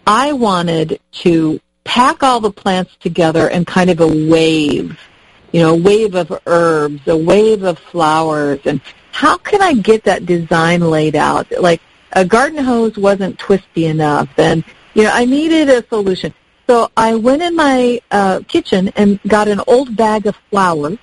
[0.07, 4.99] I wanted to pack all the plants together in kind of a wave,
[5.53, 8.81] you know, a wave of herbs, a wave of flowers, and
[9.13, 11.47] how can I get that design laid out?
[11.53, 11.81] Like
[12.15, 16.33] a garden hose wasn't twisty enough, and you know I needed a solution.
[16.67, 20.97] So I went in my uh, kitchen and got an old bag of flour,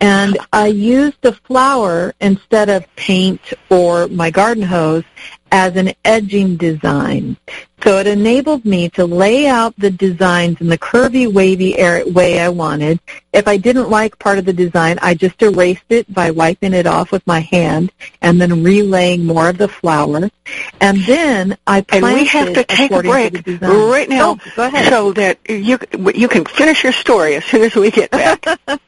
[0.00, 5.04] and I used the flour instead of paint or my garden hose
[5.50, 7.36] as an edging design.
[7.82, 11.76] So it enabled me to lay out the designs in the curvy, wavy
[12.10, 12.98] way I wanted.
[13.32, 16.86] If I didn't like part of the design, I just erased it by wiping it
[16.86, 20.28] off with my hand and then relaying more of the flour.
[20.80, 24.64] And then I planted And we have to take a break right now oh, go
[24.64, 24.88] ahead.
[24.88, 25.78] so that you,
[26.14, 28.44] you can finish your story as soon as we get back.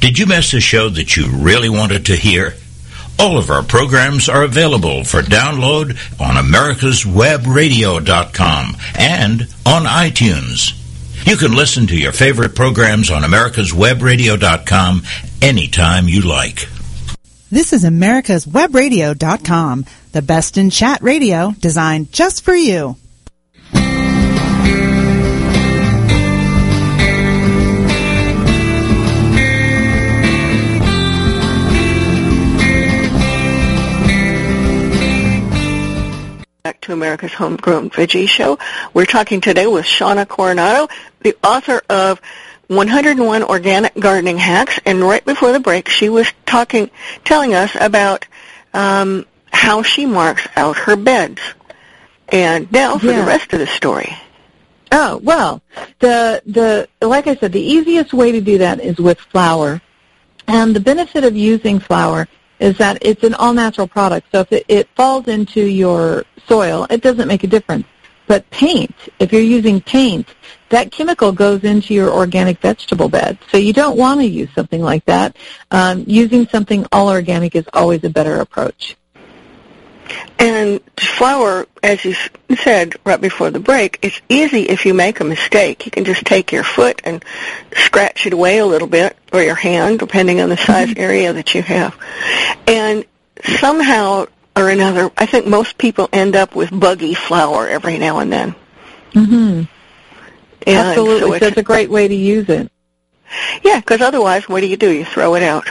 [0.00, 2.54] Did you miss a show that you really wanted to hear?
[3.18, 10.76] All of our programs are available for download on americaswebradio.com and on iTunes.
[11.26, 15.02] You can listen to your favorite programs on americaswebradio.com
[15.42, 16.68] anytime you like.
[17.50, 22.94] This is americaswebradio.com, the best in chat radio designed just for you.
[36.88, 38.58] To America's Homegrown Veggie Show.
[38.94, 40.88] We're talking today with Shawna Coronado,
[41.20, 42.18] the author of
[42.68, 44.80] 101 Organic Gardening Hacks.
[44.86, 46.90] And right before the break, she was talking,
[47.26, 48.26] telling us about
[48.72, 51.42] um, how she marks out her beds.
[52.30, 53.20] And now for Yeah.
[53.20, 54.16] the rest of the story.
[54.90, 55.60] Oh well,
[55.98, 59.82] the the like I said, the easiest way to do that is with flour,
[60.46, 62.28] and the benefit of using flour
[62.60, 64.28] is that it's an all natural product.
[64.32, 67.86] So if it, it falls into your soil, it doesn't make a difference.
[68.26, 70.34] But paint, if you're using paint,
[70.68, 73.38] that chemical goes into your organic vegetable bed.
[73.50, 75.34] So you don't want to use something like that.
[75.70, 78.96] Um, using something all organic is always a better approach.
[80.38, 82.14] And flour, as you
[82.62, 85.84] said right before the break, it's easy if you make a mistake.
[85.84, 87.24] You can just take your foot and
[87.74, 91.54] scratch it away a little bit, or your hand, depending on the size area that
[91.54, 91.96] you have.
[92.66, 93.04] And
[93.44, 98.32] somehow or another, I think most people end up with buggy flour every now and
[98.32, 98.54] then.
[99.12, 99.68] hmm And
[100.66, 101.38] Absolutely.
[101.38, 102.70] So it's a great way to use it.
[103.62, 104.90] yeah, because otherwise, what do you do?
[104.90, 105.68] You throw it out.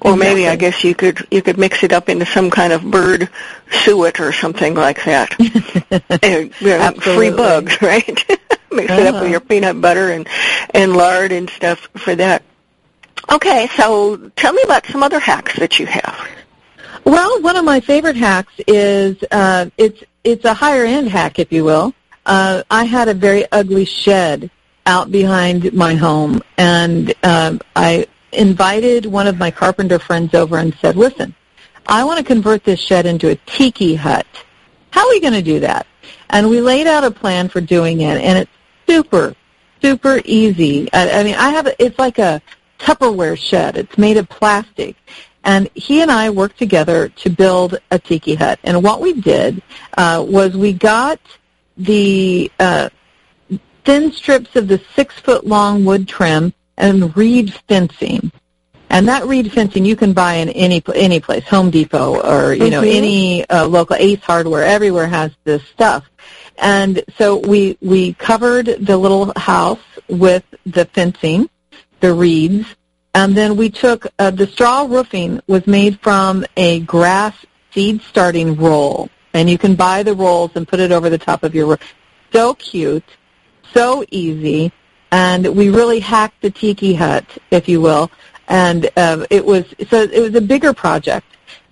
[0.00, 2.82] Or maybe I guess you could you could mix it up into some kind of
[2.82, 3.28] bird
[3.70, 5.34] suet or something like that.
[6.22, 8.06] and, you know, free bugs, right?
[8.70, 9.22] Mix it up Uh-huh.
[9.22, 10.28] with your peanut butter and
[10.72, 12.42] and lard and stuff for that.
[13.30, 16.28] Okay, so tell me about some other hacks that you have.
[17.04, 21.52] Well, one of my favorite hacks is uh, it's it's a higher end hack, if
[21.52, 21.92] you will.
[22.24, 24.50] Uh, I had a very ugly shed
[24.86, 30.74] out behind my home, and um, I invited one of my carpenter friends over and
[30.80, 31.34] said, "Listen,
[31.86, 34.26] I want to convert this shed into a tiki hut.
[34.90, 35.86] How are we going to do that?"
[36.30, 38.50] And we laid out a plan for doing it, and it's
[38.86, 39.34] super,
[39.80, 40.88] super easy.
[40.92, 42.42] I, I mean, I have a, it's like a
[42.78, 43.76] Tupperware shed.
[43.76, 44.96] It's made of plastic.
[45.44, 48.58] And he and I worked together to build a tiki hut.
[48.64, 49.62] And what we did
[49.96, 51.20] uh, was we got
[51.76, 52.88] the uh,
[53.84, 58.32] thin strips of the six foot long wood trim and reed fencing.
[58.90, 62.70] And that reed fencing you can buy in any any place, Home Depot or you
[62.70, 62.94] know Mhm.
[62.94, 64.64] any uh, local Ace Hardware.
[64.64, 66.04] Everywhere has this stuff.
[66.56, 71.50] And so we we covered the little house with the fencing,
[72.00, 72.66] the reeds,
[73.14, 77.34] and then we took uh, the straw roofing was made from a grass
[77.72, 81.42] seed starting roll, and you can buy the rolls and put it over the top
[81.42, 81.94] of your roof.
[82.32, 83.04] So cute,
[83.74, 84.72] so easy,
[85.10, 88.10] and we really hacked the tiki hut, if you will.
[88.48, 91.26] And uh, it was so it was a bigger project,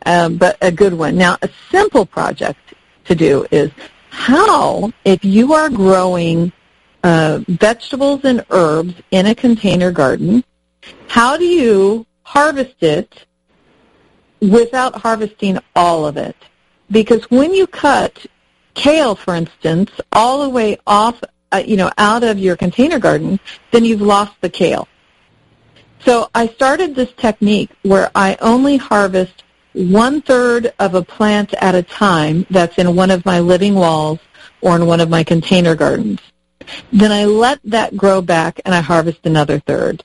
[0.05, 1.17] um, but a good one.
[1.17, 3.71] Now, a simple project to do is
[4.11, 6.53] how if you are growing
[7.03, 10.45] uh, vegetables and herbs in a container garden,
[11.09, 13.27] how do you harvest it
[14.41, 16.37] without harvesting all of it?
[16.91, 18.27] Because when you cut
[18.75, 21.21] kale, for instance, all the way off,
[21.53, 23.39] uh, you know, out of your container garden,
[23.71, 24.89] then you've lost the kale.
[26.01, 31.75] So I started this technique where I only harvest one third of a plant at
[31.75, 34.19] a time that's in one of my living walls
[34.61, 36.21] or in one of my container gardens.
[36.93, 40.03] Then I let that grow back and I harvest another third.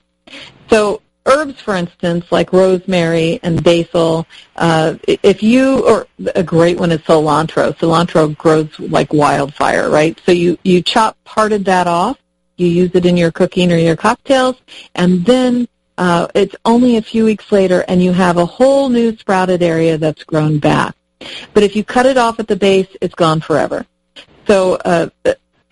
[0.69, 6.91] So herbs, for instance, like rosemary and basil, uh, if you, or a great one
[6.91, 7.75] is cilantro.
[7.77, 10.19] Cilantro grows like wildfire, right?
[10.25, 12.17] So you, you chop part of that off,
[12.57, 14.61] you use it in your cooking or your cocktails,
[14.95, 19.15] and then uh, it's only a few weeks later and you have a whole new
[19.15, 20.95] sprouted area that's grown back.
[21.53, 23.85] But if you cut it off at the base, it's gone forever.
[24.47, 25.09] So uh,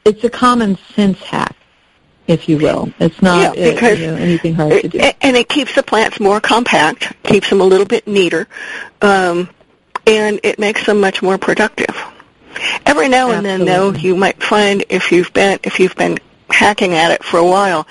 [0.05, 1.55] it's a common sense hack,
[2.29, 2.93] if you will.
[2.99, 4.99] It's not Yeah, uh, because you know, anything hard to do.
[5.21, 8.47] And it keeps the plants more compact, keeps them a little bit neater,
[9.01, 9.49] um,
[10.05, 11.95] and it makes them much more productive.
[12.85, 16.19] Every now and then, though, you might find if you've been if you've been
[16.49, 17.87] hacking at it for a while,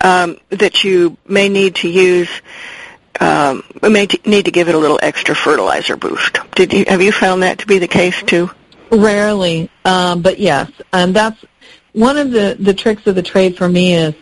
[0.00, 2.30] um, that you may need to use
[3.20, 6.38] um, may t- need to give it a little extra fertilizer boost.
[6.54, 8.50] Did you have you found that to be the case too?
[8.90, 11.42] Rarely, um, but yes, and that's
[11.92, 14.14] one of the the tricks of the trade for me is,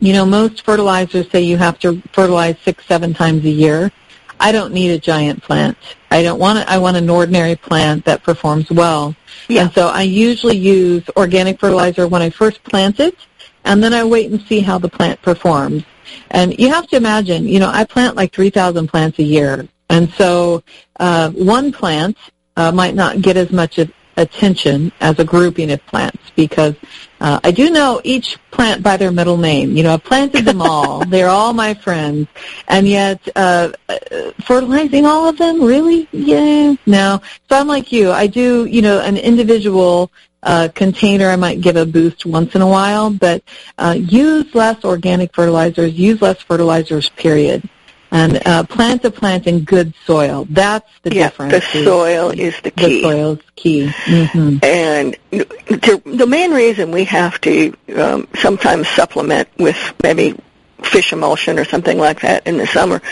[0.00, 3.92] you know, most fertilizers say you have to fertilize six seven times a year.
[4.40, 5.76] I don't need a giant plant.
[6.10, 6.68] I don't want it.
[6.68, 9.14] I want an ordinary plant that performs well.
[9.48, 9.62] Yeah.
[9.62, 13.16] And so I usually use organic fertilizer when I first plant it,
[13.64, 15.84] and then I wait and see how the plant performs.
[16.30, 20.12] And you have to imagine, you know, I plant like 3,000 plants a year, and
[20.14, 20.62] so
[20.98, 22.16] uh, one plant
[22.56, 26.74] uh, might not get as much of attention as a grouping of plants because
[27.20, 29.76] uh, I do know each plant by their middle name.
[29.76, 31.04] You know, I've planted them all.
[31.04, 32.28] They're all my friends.
[32.68, 33.98] And yet, uh, uh,
[34.44, 35.62] fertilizing all of them?
[35.62, 36.08] Really?
[36.12, 36.74] Yeah.
[36.86, 37.20] No.
[37.48, 38.10] So I'm like you.
[38.10, 40.10] I do, you know, an individual
[40.42, 43.42] uh, container I might give a boost once in a while, but
[43.78, 47.68] uh, use less organic fertilizers, use less fertilizers, period
[48.14, 50.46] and uh, plant a plant in good soil.
[50.48, 51.52] That's the yeah, difference.
[51.52, 53.02] The soil is the key.
[53.02, 53.86] The soil is key.
[53.86, 54.58] Mm-hmm.
[54.62, 60.38] And the, the main reason we have to um, sometimes supplement with maybe
[60.84, 63.02] fish emulsion or something like that in the summer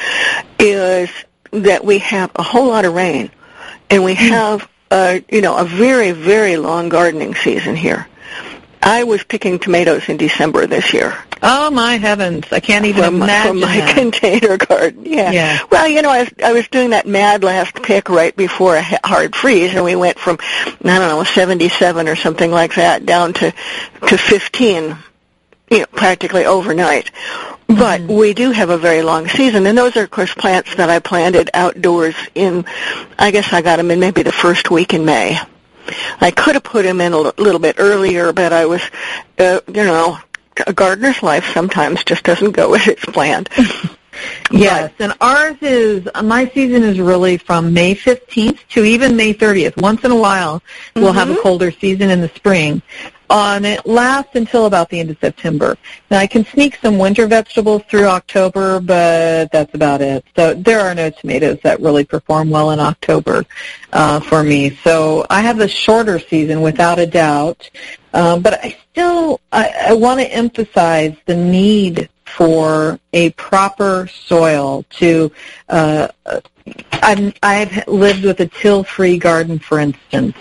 [0.61, 1.11] is
[1.51, 3.29] that we have a whole lot of rain,
[3.91, 4.29] and we mm.
[4.29, 8.07] have uh, you know a very very long gardening season here.
[8.83, 11.17] I was picking tomatoes in December this year.
[11.41, 12.47] Oh my heavens!
[12.53, 13.95] I can't even from, imagine from my that.
[13.97, 15.05] container garden.
[15.05, 15.31] Yeah.
[15.31, 15.59] Yeah.
[15.71, 18.83] Well, you know, I was I was doing that mad last pick right before a
[18.83, 23.33] hard freeze, and we went from I don't know 77 or something like that down
[23.35, 23.53] to
[24.09, 24.97] to 15,
[25.71, 27.11] you know, practically overnight.
[27.69, 28.13] But Mm-hmm.
[28.19, 30.99] we do have a very long season, and those are, of course, plants that I
[30.99, 32.67] planted outdoors in.
[33.19, 35.39] I guess I got them in maybe the first week in May.
[36.21, 38.83] I could have put him in a l- little bit earlier, but I was,
[39.39, 40.19] uh, you know,
[40.67, 43.49] a gardener's life sometimes just doesn't go as it's planned.
[44.51, 49.81] Yes, and ours is my season is really from May 15th to even May 30th.
[49.81, 50.63] Once in a while,
[50.95, 52.83] we'll have a colder season in the spring.
[53.33, 55.79] On it lasts until about the end of September.
[56.11, 60.23] Now I can sneak some winter vegetables through October, but that's about it.
[60.37, 63.47] So there are no tomatoes that really perform well in October
[63.95, 64.77] uh, for me.
[64.85, 67.71] So I have a shorter season without a doubt.
[68.13, 74.85] Um, but I still I, I want to emphasize the need for a proper soil
[74.91, 75.31] to
[75.69, 76.09] uh,
[76.93, 80.37] I'm, I've lived with a till-free garden, for instance,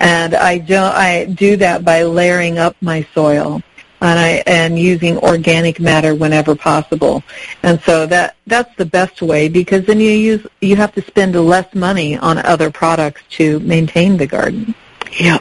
[0.00, 0.92] and I don't.
[0.92, 3.62] I do that by layering up my soil,
[4.00, 7.22] and I and using organic matter whenever possible.
[7.62, 11.36] And so that that's the best way because then you use you have to spend
[11.36, 14.74] less money on other products to maintain the garden.
[15.12, 15.38] Yeah.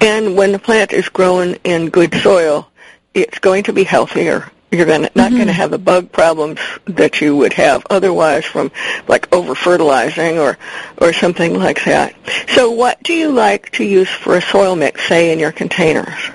[0.00, 2.70] And when the plant is grown in good soil,
[3.12, 4.50] it's going to be healthier.
[4.70, 8.70] You're gonna, not going to have the bug problems that you would have otherwise from
[9.06, 10.58] like over fertilizing or
[10.98, 12.14] or something like that.
[12.48, 16.30] So, what do you like to use for a soil mix, say in your containers?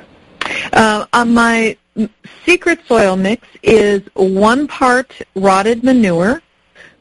[0.71, 1.77] Uh, on my
[2.45, 6.41] secret soil mix is one part rotted manure,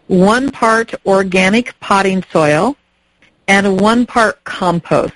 [0.08, 2.76] one part organic potting soil,
[3.48, 5.14] and one part compost.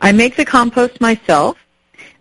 [0.00, 1.56] I make the compost myself.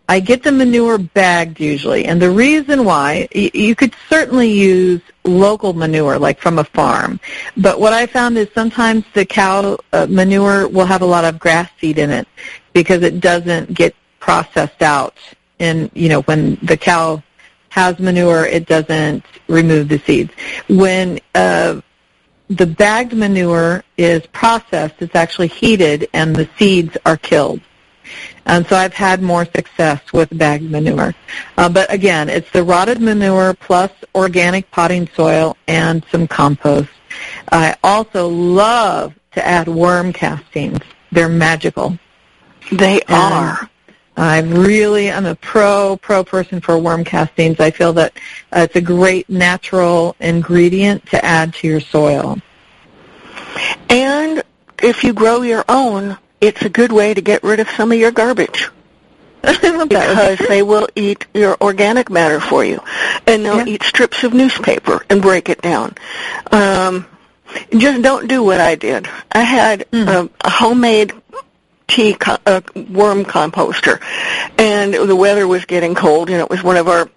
[0.09, 5.73] I get the manure bagged usually, and the reason why you could certainly use local
[5.73, 7.19] manure, like from a farm,
[7.55, 11.37] but what I found is sometimes the cow uh, manure will have a lot of
[11.37, 12.27] grass seed in it
[12.73, 15.15] because it doesn't get processed out.
[15.59, 17.21] And you know, when the cow
[17.69, 20.33] has manure, it doesn't remove the seeds.
[20.69, 21.81] When uh,
[22.49, 27.61] the bagged manure is processed, it's actually heated, and the seeds are killed.
[28.45, 31.13] And so I've had more success with bagged manure.
[31.57, 36.89] Uh, but again, it's the rotted manure plus organic potting soil and some compost.
[37.51, 40.79] I also love to add worm castings.
[41.11, 41.97] They're magical.
[42.71, 43.69] They And are.
[44.17, 47.59] I really am a pro pro person for worm castings.
[47.59, 48.17] I feel that
[48.51, 52.37] uh, it's a great natural ingredient to add to your soil.
[53.89, 54.43] And
[54.83, 57.97] if you grow your own, it's a good way to get rid of some of
[57.97, 58.69] your garbage.
[59.41, 62.81] because they will eat your organic matter for you,
[63.25, 63.73] and they'll Yeah.
[63.75, 65.95] eat strips of newspaper and break it down.
[66.51, 67.05] Um,
[67.77, 69.07] just don't do what I did.
[69.31, 71.13] I had a, a homemade
[71.87, 72.59] tea co- uh,
[72.89, 74.01] worm composter,
[74.57, 77.09] and the weather was getting cold, and it was one of our.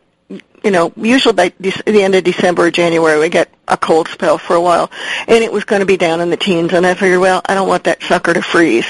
[0.64, 4.08] You know, usually by Dec- the end of December or January, we get a cold
[4.08, 4.90] spell for a while,
[5.26, 6.72] and it was going to be down in the teens.
[6.72, 8.86] And I figured, well, I don't want that sucker to freeze,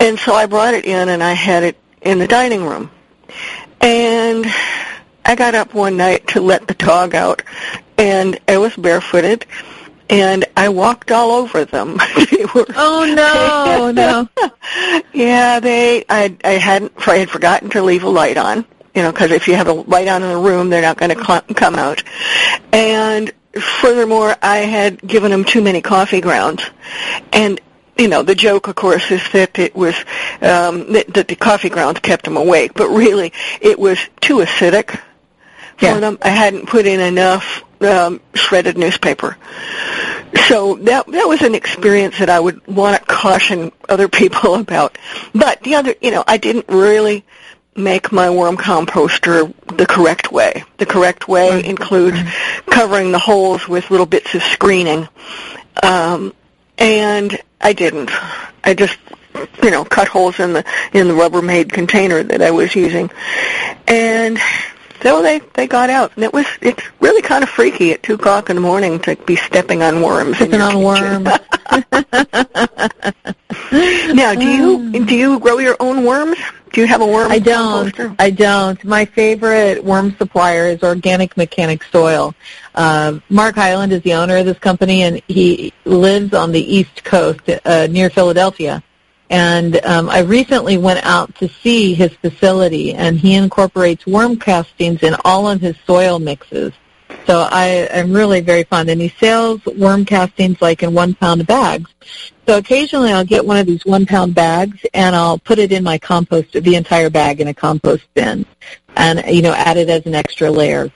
[0.00, 2.90] and so I brought it in, and I had it in the dining room.
[3.80, 4.46] And
[5.24, 7.42] I got up one night to let the dog out,
[7.96, 9.46] and I was barefooted,
[10.10, 11.98] and I walked all over them.
[12.30, 14.28] they were, Oh no, no.
[15.12, 16.04] yeah, they.
[16.08, 16.92] I I hadn't.
[17.06, 18.64] I had forgotten to leave a light on.
[18.98, 21.16] You know, because if you have a light on in a room, they're not going
[21.16, 22.02] to cl- come out.
[22.72, 26.64] And furthermore, I had given them too many coffee grounds,
[27.32, 27.60] and
[27.96, 29.94] you know, the joke, of course, is that it was
[30.42, 34.90] um, that, that the coffee grounds kept them awake, but really, it was too acidic
[35.76, 36.00] for yeah.
[36.00, 36.18] them.
[36.20, 39.36] I hadn't put in enough um, shredded newspaper.
[40.48, 44.98] So that that was an experience that I would want to caution other people about.
[45.32, 47.24] But the other, you know, I didn't really
[47.78, 50.64] make my worm composter the correct way.
[50.78, 51.64] The correct way right.
[51.64, 52.18] includes
[52.66, 55.08] covering the holes with little bits of screening.
[55.82, 56.34] Um,
[56.76, 58.10] and I didn't.
[58.64, 58.98] I just
[59.62, 63.10] you know cut holes in the in the Rubbermaid container that I was using,
[63.86, 64.38] and
[65.02, 68.14] so they they got out, and it was it's really kind of freaky at two
[68.14, 70.36] o'clock in the morning to be stepping on worms.
[70.36, 71.24] Stepping on worms.
[74.14, 76.38] now, do you do you grow your own worms?
[76.72, 77.30] Do you have a worm?
[77.30, 77.94] I don't.
[77.94, 78.16] Composter?
[78.18, 78.82] I don't.
[78.84, 82.34] My favorite worm supplier is Organic Mechanic Soil.
[82.74, 87.04] Uh, Mark Highland is the owner of this company, and he lives on the East
[87.04, 88.82] Coast uh, near Philadelphia.
[89.30, 95.02] And um, I recently went out to see his facility, and he incorporates worm castings
[95.02, 96.72] in all of his soil mixes.
[97.26, 98.88] So I am really very fond.
[98.88, 101.90] And he sells worm castings like in one pound bags.
[102.46, 105.84] So occasionally I'll get one of these one pound bags and I'll put it in
[105.84, 108.46] my compost, the entire bag in a compost bin,
[108.96, 110.90] and you know add it as an extra layer.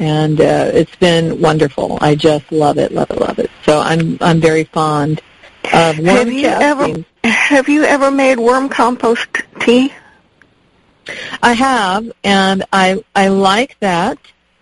[0.00, 1.98] And uh, it's been wonderful.
[2.00, 3.50] I just love it, love it, love it.
[3.64, 5.20] So I'm I'm very fond
[5.72, 6.46] worm have you.
[6.46, 9.28] Ever, have you ever made worm compost
[9.60, 9.92] tea?
[11.42, 14.18] I have, and I I like that.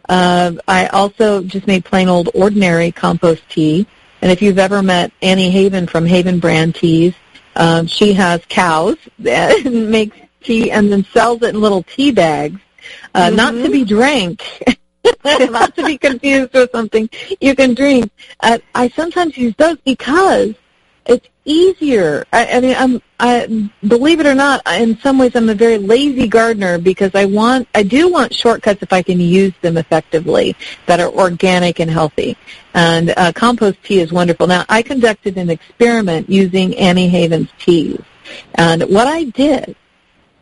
[0.09, 3.87] Uh, I also just made plain old ordinary compost tea.
[4.23, 7.15] And if you've ever met Annie Haven from Haven Brand Teas,
[7.57, 12.61] um, she has cows that makes tea and then sells it in little tea bags,
[13.15, 13.37] uh, mm-hmm.
[13.37, 14.43] not to be drank.
[15.25, 17.09] not to be confused with something
[17.41, 18.11] you can drink.
[18.41, 20.55] Uh, I sometimes use those because
[21.07, 22.25] it's easier.
[22.33, 25.79] I, I mean, I'm, I believe it or not, in some ways, I'm a very
[25.79, 30.57] lazy gardener because I want, I do want shortcuts if I can use them effectively
[30.87, 32.37] that are organic and healthy.
[32.75, 34.47] And uh, compost tea is wonderful.
[34.47, 38.03] Now, I conducted an experiment using Annie Haven's teas,
[38.57, 39.77] and what I did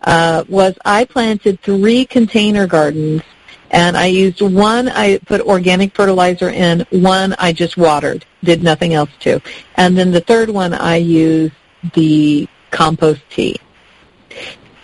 [0.03, 3.23] uh, was I planted three container gardens
[3.75, 8.95] and I used one, I put organic fertilizer in, one I just watered, did nothing
[8.95, 9.41] else to.
[9.75, 11.55] And then the third one I used
[11.93, 13.57] the compost tea.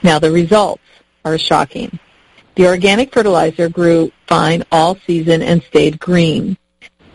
[0.02, 0.82] Now the results
[1.24, 2.00] are shocking.
[2.56, 6.58] The organic fertilizer grew fine all season and stayed green.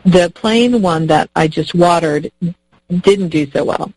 [0.06, 2.32] The plain one that I just watered
[2.90, 3.92] didn't do so well.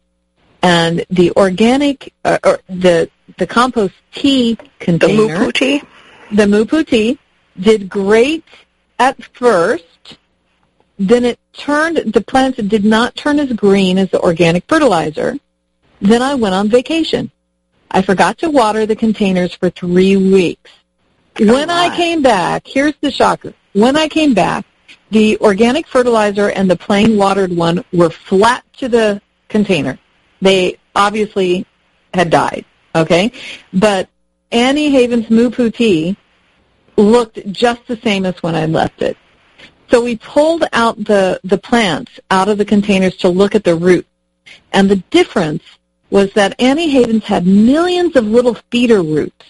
[0.62, 5.82] And the organic, uh, or the the compost tea container, the moo tea,
[6.32, 7.18] the moo tea
[7.60, 8.44] did great
[8.98, 9.84] at first.
[10.98, 15.36] Then it turned, the plants did not turn as green as the organic fertilizer.
[16.00, 17.30] Then I went on vacation.
[17.90, 20.70] I forgot to water the containers for three weeks.
[21.34, 21.76] Come when on.
[21.76, 23.54] I came back, here's the shocker.
[23.72, 24.66] When I came back,
[25.10, 29.98] the organic fertilizer and the plain watered one were flat to the container.
[30.42, 31.64] They obviously
[32.12, 33.32] had died, okay?
[33.72, 34.08] But
[34.50, 36.16] Annie Haven's Moo Poo Tea
[36.98, 39.16] looked just the same as when I left it.
[39.90, 43.74] So we pulled out the, the plants out of the containers to look at the
[43.74, 44.08] roots.
[44.72, 45.62] And the difference
[46.10, 49.44] was that Annie Havens had millions of little feeder roots.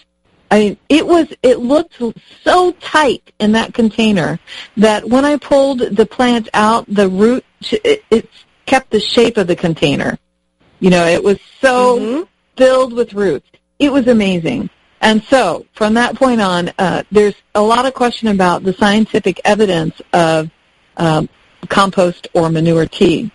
[0.51, 2.01] I mean, it was, it looked
[2.43, 4.39] so tight in that container
[4.77, 8.29] that when I pulled the plant out, the root, it, it
[8.65, 10.17] kept the shape of the container.
[10.79, 12.23] You know, it was so mm-hmm.
[12.57, 13.49] filled with roots.
[13.77, 14.69] It was amazing.
[15.01, 19.39] And so, from that point on, uh, there's a lot of question about the scientific
[19.45, 20.49] evidence of
[20.97, 21.29] um,
[21.69, 23.31] compost or manure tea.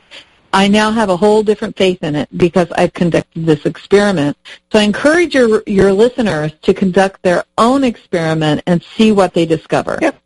[0.52, 4.36] I now have a whole different faith in it because I've conducted this experiment.
[4.70, 9.46] So I encourage your your listeners to conduct their own experiment and see what they
[9.46, 9.98] discover.
[10.00, 10.20] Yep.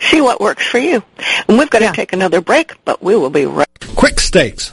[0.00, 1.04] See what works for you.
[1.46, 1.90] And we've got yeah.
[1.90, 3.68] to take another break, but we will be right.
[3.94, 4.72] Quick Stakes.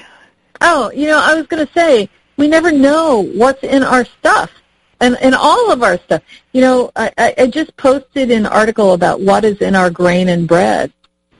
[0.61, 4.51] Oh, you know, I was going to say we never know what's in our stuff,
[4.99, 6.21] and in all of our stuff.
[6.53, 10.47] You know, I, I just posted an article about what is in our grain and
[10.47, 10.91] bread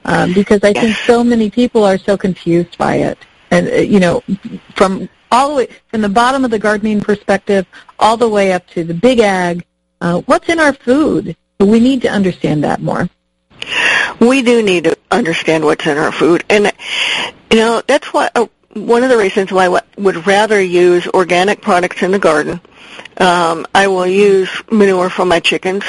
[0.05, 3.17] um, because I think so many people are so confused by it,
[3.51, 4.23] and uh, you know,
[4.75, 7.65] from all the way from the bottom of the gardening perspective
[7.99, 9.65] all the way up to the big ag.
[10.01, 11.35] Uh, what's in our food?
[11.59, 13.09] We need to understand that more.
[14.19, 16.71] We do need to understand what's in our food, and
[17.51, 21.61] you know that's what uh, one of the reasons why I would rather use organic
[21.61, 22.59] products in the garden.
[23.17, 25.83] Um, I will use manure from my chickens.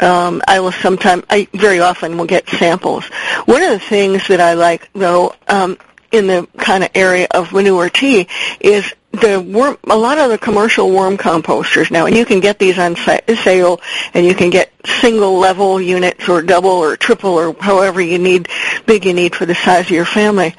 [0.00, 3.04] Um, I will sometimes, I very often will get samples.
[3.46, 5.78] One of the things that I like, though, um,
[6.10, 8.26] in the kind of area of manure tea
[8.60, 12.58] is the worm, a lot of the commercial worm composters now, and you can get
[12.58, 13.80] these on sale,
[14.14, 18.48] and you can get single level units or double or triple or however you need,
[18.86, 20.54] big you need for the size of your family,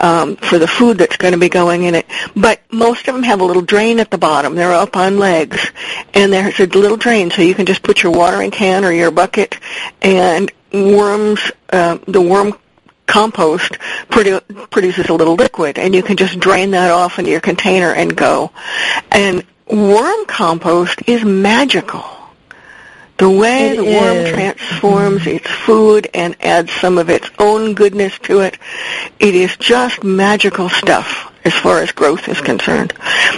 [0.00, 2.06] um, for the food that's going to be going in it.
[2.34, 4.54] But most of them have a little drain at the bottom.
[4.54, 5.70] They're up on legs,
[6.14, 9.10] and there's a little drain, so you can just put your watering can or your
[9.10, 9.58] bucket,
[10.02, 11.40] and worms,
[11.70, 12.58] uh, the worm
[13.08, 13.72] compost
[14.08, 17.92] produ- produces a little liquid, and you can just drain that off into your container
[17.92, 18.52] and go.
[19.10, 22.04] And worm compost is magical.
[23.16, 24.30] The way it the worm is.
[24.30, 25.36] transforms mm-hmm.
[25.36, 28.56] its food and adds some of its own goodness to it,
[29.18, 32.92] it is just magical stuff as far as growth is concerned.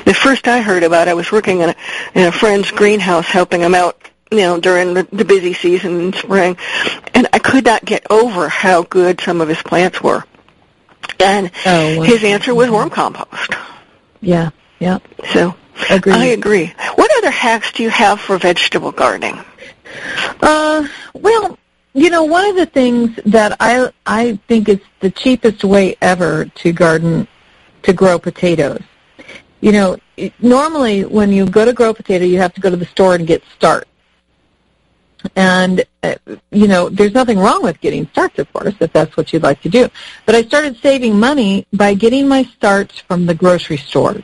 [0.05, 1.77] The first I heard about, I was working in a,
[2.14, 3.97] in a friend's greenhouse helping him out
[4.31, 6.57] you know, during the, the busy season in spring.
[7.33, 10.24] I could not get over how good some of his plants were.
[11.18, 13.55] And oh, his answer was worm compost.
[14.20, 14.99] Yeah, yeah.
[15.33, 15.55] So
[15.89, 16.14] Agreed.
[16.14, 16.74] I agree.
[16.95, 19.39] What other hacks do you have for vegetable gardening?
[20.41, 21.59] Uh, well,
[21.95, 26.47] you know, one of the things that I I think is the cheapest way ever
[26.47, 27.26] to garden
[27.83, 28.83] to grow potatoes.
[29.61, 29.99] You know,
[30.39, 33.26] normally when you go to grow potato, you have to go to the store and
[33.26, 33.89] get start.
[35.37, 36.14] And, uh,
[36.51, 39.61] you know, there's nothing wrong with getting starts, of course, if that's what you'd like
[39.62, 39.89] to do.
[40.27, 44.23] But I started saving money by getting my starts from the grocery store.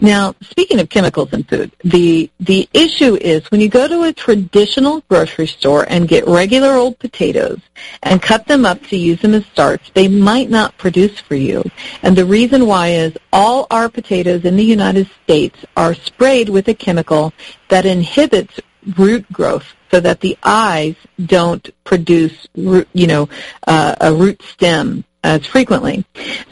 [0.00, 4.12] Now, speaking of chemicals in food, the the issue is when you go to a
[4.12, 7.60] traditional grocery store and get regular old potatoes
[8.02, 11.62] and cut them up to use them as starch, they might not produce for you.
[12.02, 16.68] And the reason why is all our potatoes in the United States are sprayed with
[16.68, 17.32] a chemical
[17.68, 18.58] that inhibits
[18.96, 20.94] root growth so that the eyes
[21.26, 23.28] don't produce, you know,
[23.66, 26.04] uh, a root stem as frequently.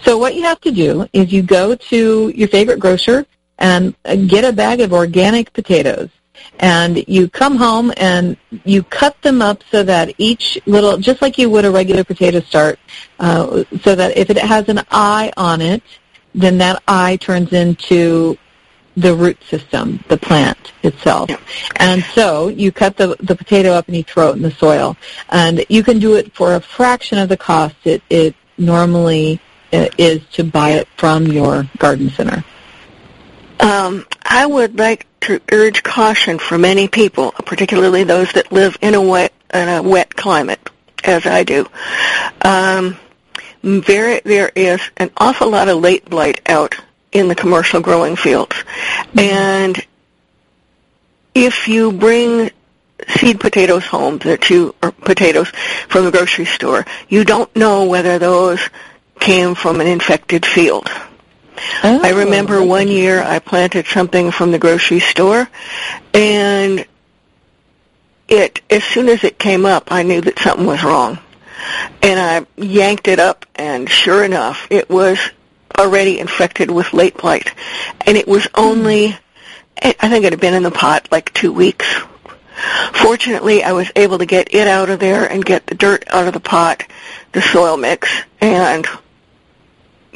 [0.03, 3.27] So what you have to do is you go to your favorite grocer
[3.59, 3.95] and
[4.29, 6.11] get a bag of organic potatoes.
[6.61, 11.37] And you come home and you cut them up so that each little, just like
[11.37, 12.79] you would a regular potato start,
[13.19, 15.83] uh, so that if it has an eye on it,
[16.35, 18.39] then that eye turns into
[19.01, 21.31] the root system, the plant itself.
[21.31, 21.39] Yeah.
[21.77, 24.97] And so you cut the, the potato up and you throw it in the soil.
[25.29, 29.41] And you can do it for a fraction of the cost it, it normally
[29.73, 32.45] uh, is to buy it from your garden center.
[33.61, 38.95] Um, I would like to urge caution for many people, particularly those that live in
[38.95, 40.61] a wet in a wet climate,
[41.05, 41.67] as I do.
[42.43, 42.99] Um,
[43.63, 46.77] there, there is an awful lot of late blight out
[47.13, 49.19] in the commercial growing fields, mm-hmm.
[49.19, 49.87] and
[51.35, 52.51] if you bring
[53.07, 55.49] seed potatoes home that you or potatoes
[55.89, 58.61] from the grocery store, you don't know whether those
[59.21, 60.89] came from an infected field.
[61.83, 65.49] Oh, I remember one year I planted something from the grocery store,
[66.15, 66.87] and
[68.29, 71.19] it as soon as it came up, I knew that something was wrong,
[72.03, 75.19] and I yanked it up, and sure enough, it was
[75.79, 77.53] already infected with late blight,
[78.07, 79.17] and it was only
[79.81, 81.87] I think it had been in the pot like two weeks.
[82.93, 86.27] Fortunately, I was able to get it out of there and get the dirt out
[86.27, 86.83] of the pot,
[87.33, 88.09] the soil mix,
[88.41, 88.85] and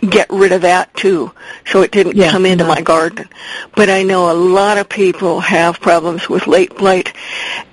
[0.01, 1.31] get rid of that too,
[1.65, 2.69] so it didn't Yeah, come into no.
[2.75, 3.29] my garden.
[3.77, 7.13] But I know a lot of people have problems with late blight,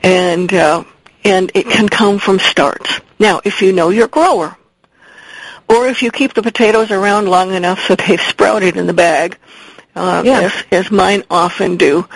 [0.04, 0.84] and uh,
[1.24, 3.02] and it can come from starts.
[3.18, 4.56] Now, if you know your grower,
[5.70, 9.38] or if you keep the potatoes around long enough so they've sprouted in the bag,
[9.96, 10.42] uh, Yeah.
[10.42, 12.08] as, as mine often do.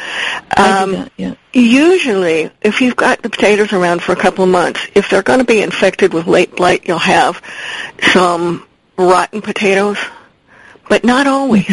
[0.58, 1.34] I Um, do that, yeah.
[1.54, 5.40] Usually, if you've got the potatoes around for a couple of months, if they're going
[5.40, 7.42] to be infected with late blight, you'll have
[8.12, 8.66] some
[8.98, 9.98] rotten potatoes,
[10.90, 11.70] but not always.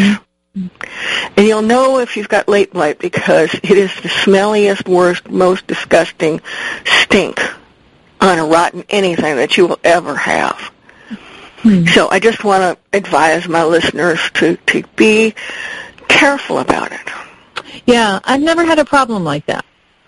[0.55, 5.67] And you'll know if you've got late blight because it is the smelliest, worst, most
[5.67, 6.41] disgusting
[6.85, 7.41] stink
[8.21, 10.71] on a rotten anything that you will ever have.
[11.63, 15.35] So I just want to advise my listeners to, to be
[16.09, 17.11] careful about it.
[17.87, 19.65] Yeah, I've never had a problem like that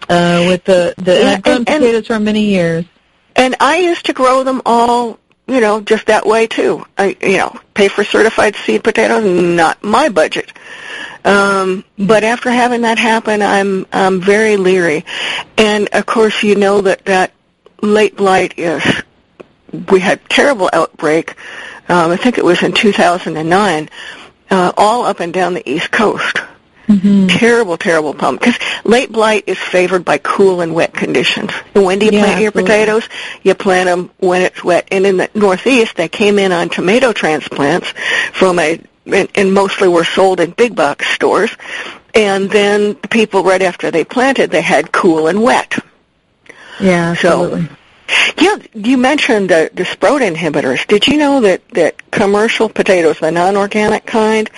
[0.08, 1.20] uh, with the the.
[1.20, 2.84] Yeah, I've grown and- and- for many years.
[3.36, 6.84] And I used to grow them all, you know, just that way too.
[6.98, 10.52] I, you know, pay for certified seed potatoes, not my budget.
[11.24, 15.04] Um, but after having that happen, I'm I'm very leery.
[15.56, 17.32] And of course, you know that that
[17.80, 18.82] late blight is.
[19.90, 21.34] We had terrible outbreak.
[21.88, 23.88] Um, I think it was in 2009,
[24.50, 26.38] uh, all up and down the East Coast.
[27.28, 28.36] Terrible, terrible problem.
[28.36, 31.50] Because late blight is favored by cool and wet conditions.
[31.74, 32.62] And when do you Yeah, plant your absolutely.
[32.70, 33.08] potatoes?
[33.42, 34.88] You plant them when it's wet.
[34.90, 37.88] And in the Northeast, they came in on tomato transplants
[38.32, 41.50] from a, and, and mostly were sold in big box stores.
[42.14, 45.78] And then the people right after they planted, they had cool and wet.
[46.78, 47.68] Yeah, So- absolutely.
[48.38, 50.86] Yeah, you mentioned the, the sprout inhibitors.
[50.86, 54.48] Did you know that, that commercial potatoes, the non-organic kind,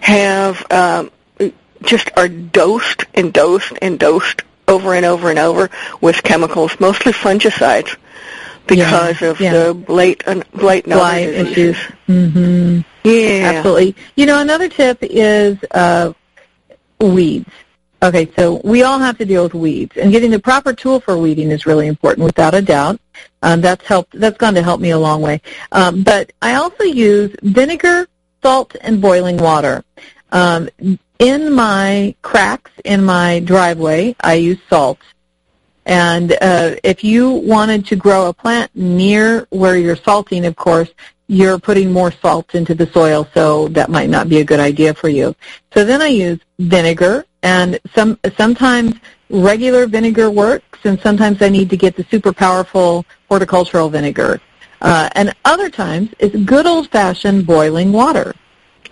[0.00, 1.10] have um,
[1.82, 7.12] just are dosed and dosed and dosed over and over and over with chemicals, mostly
[7.12, 7.96] fungicides,
[8.66, 9.52] because Yeah, of yeah.
[9.52, 11.76] the blight and blight and other Blight diseases.
[11.76, 11.92] issues.
[12.06, 13.96] hmm Yeah, Absolutely.
[14.14, 16.12] You know, another tip is uh,
[17.00, 17.50] weeds.
[18.02, 21.16] Okay, so we all have to deal with weeds, and getting the proper tool for
[21.16, 23.00] weeding is really important, without a doubt.
[23.42, 24.18] Um, that's helped.
[24.18, 25.40] That's gone to help me a long way.
[25.70, 28.08] Um, but I also use vinegar,
[28.42, 29.84] salt, and boiling water.
[30.32, 30.68] Um,
[31.20, 34.98] in my cracks in my driveway, I use salt.
[35.86, 40.90] And uh, if you wanted to grow a plant near where you're salting, of course,
[41.28, 44.92] you're putting more salt into the soil, so that might not be a good idea
[44.92, 45.36] for you.
[45.72, 48.94] So then I use vinegar, and some sometimes
[49.30, 54.40] regular vinegar works, and sometimes I need to get the super powerful horticultural vinegar.
[54.80, 58.34] Uh, and other times it's good old-fashioned boiling water.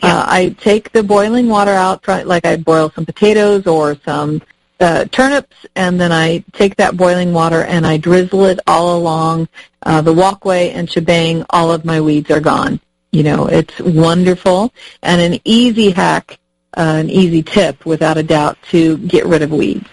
[0.02, 4.40] Uh, I take the boiling water out, like I boil some potatoes or some
[4.80, 9.48] uh, turnips, and then I take that boiling water and I drizzle it all along
[9.82, 12.80] uh, the walkway, and shebang, all of my weeds are gone.
[13.12, 14.72] You know, it's wonderful
[15.02, 16.38] and an easy hack,
[16.74, 19.88] an easy tip, without a doubt, to get rid of weeds.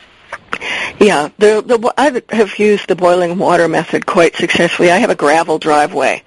[1.00, 4.90] Yeah, the the I have used the boiling water method quite successfully.
[4.90, 6.24] I have a gravel driveway,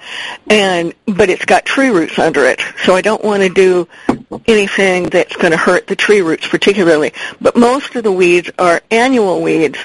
[0.49, 3.89] and but it's got tree roots under it, so I don't want to do
[4.47, 7.13] anything that's going to hurt the tree roots particularly.
[7.41, 9.79] But most of the weeds are annual weeds.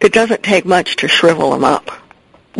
[0.00, 1.90] It doesn't take much to shrivel them up.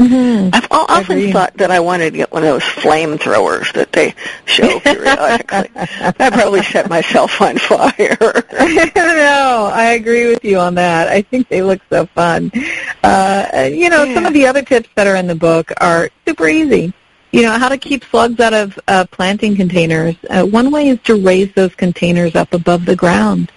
[0.01, 0.49] Mm-hmm.
[0.55, 1.33] I've often Agree.
[1.33, 4.15] thought that I wanted to get one of those flamethrowers that they
[4.47, 5.69] show periodically.
[5.77, 8.17] I probably set myself on fire.
[8.97, 11.09] no, I agree with you on that.
[11.09, 12.51] I think they look so fun.
[13.05, 16.49] Uh, you know, some of the other tips that are in the book are super
[16.49, 16.95] easy.
[17.33, 20.17] You know, how to keep slugs out of uh, planting containers.
[20.31, 23.53] Uh, one way is to raise those containers up above the ground.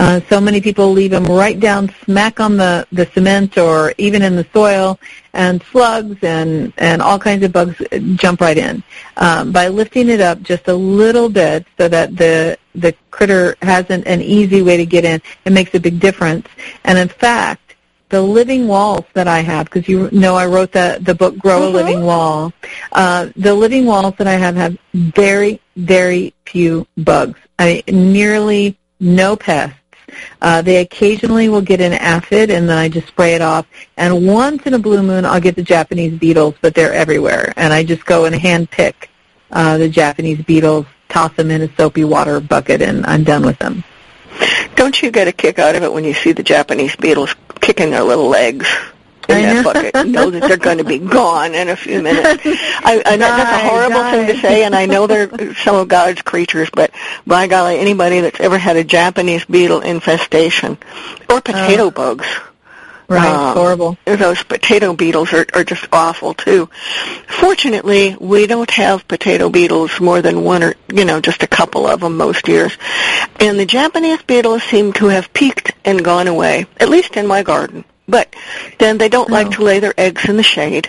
[0.00, 4.22] Uh, so many people leave them right down smack on the, the cement or even
[4.22, 4.98] in the soil,
[5.34, 7.76] and slugs and, and all kinds of bugs
[8.14, 8.82] jump right in.
[9.18, 13.90] Um, by lifting it up just a little bit so that the, the critter has
[13.90, 16.46] an, an easy way to get in, it makes a big difference.
[16.84, 17.74] And in fact,
[18.08, 21.60] the living walls that I have, because you know I wrote the, the book Grow
[21.60, 21.68] Mhm.
[21.68, 22.52] a Living Wall,
[22.92, 27.38] uh, the living walls that I have have very, very few bugs.
[27.58, 29.76] I nearly no pests.
[30.40, 33.66] Uh, they occasionally will get an aphid, and then I just spray it off.
[33.96, 37.52] And once in a blue moon, I'll get the Japanese beetles, but they're everywhere.
[37.56, 39.10] And I just go and hand pick
[39.50, 43.58] uh, the Japanese beetles, toss them in a soapy water bucket, and I'm done with
[43.58, 43.84] them.
[44.76, 47.90] Don't you get a kick out of it when you see the Japanese beetles kicking
[47.90, 48.66] their little legs
[49.30, 49.62] in that know.
[49.62, 50.06] bucket?
[50.08, 52.42] Know that they're going to be gone in a few minutes.
[52.44, 55.76] I, I know that's a Die, horrible thing to say, and I know they're some
[55.76, 56.90] of God's creatures, but
[57.26, 60.78] by golly, anybody that's ever had a Japanese beetle infestation
[61.28, 62.26] or potato bugs.
[63.08, 63.98] Right, Um, horrible.
[64.04, 66.70] Those potato beetles are, are just awful too.
[67.26, 71.88] Fortunately, we don't have potato beetles more than one or, you know, just a couple
[71.88, 72.76] of them most years.
[73.40, 77.42] And the Japanese beetles seem to have peaked and gone away, at least in my
[77.42, 77.84] garden.
[78.10, 78.34] But
[78.78, 79.50] then they don't like Oh.
[79.52, 80.88] to lay their eggs in the shade.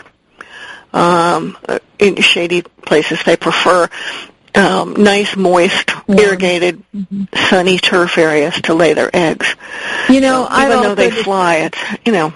[0.94, 3.88] Um, uh, in shady places, they prefer
[4.56, 6.20] um, nice, moist, Warm.
[6.20, 6.84] irrigated,
[7.50, 9.56] sunny turf areas to lay their eggs.
[10.10, 12.34] You know, I've Even though they fly, it's you know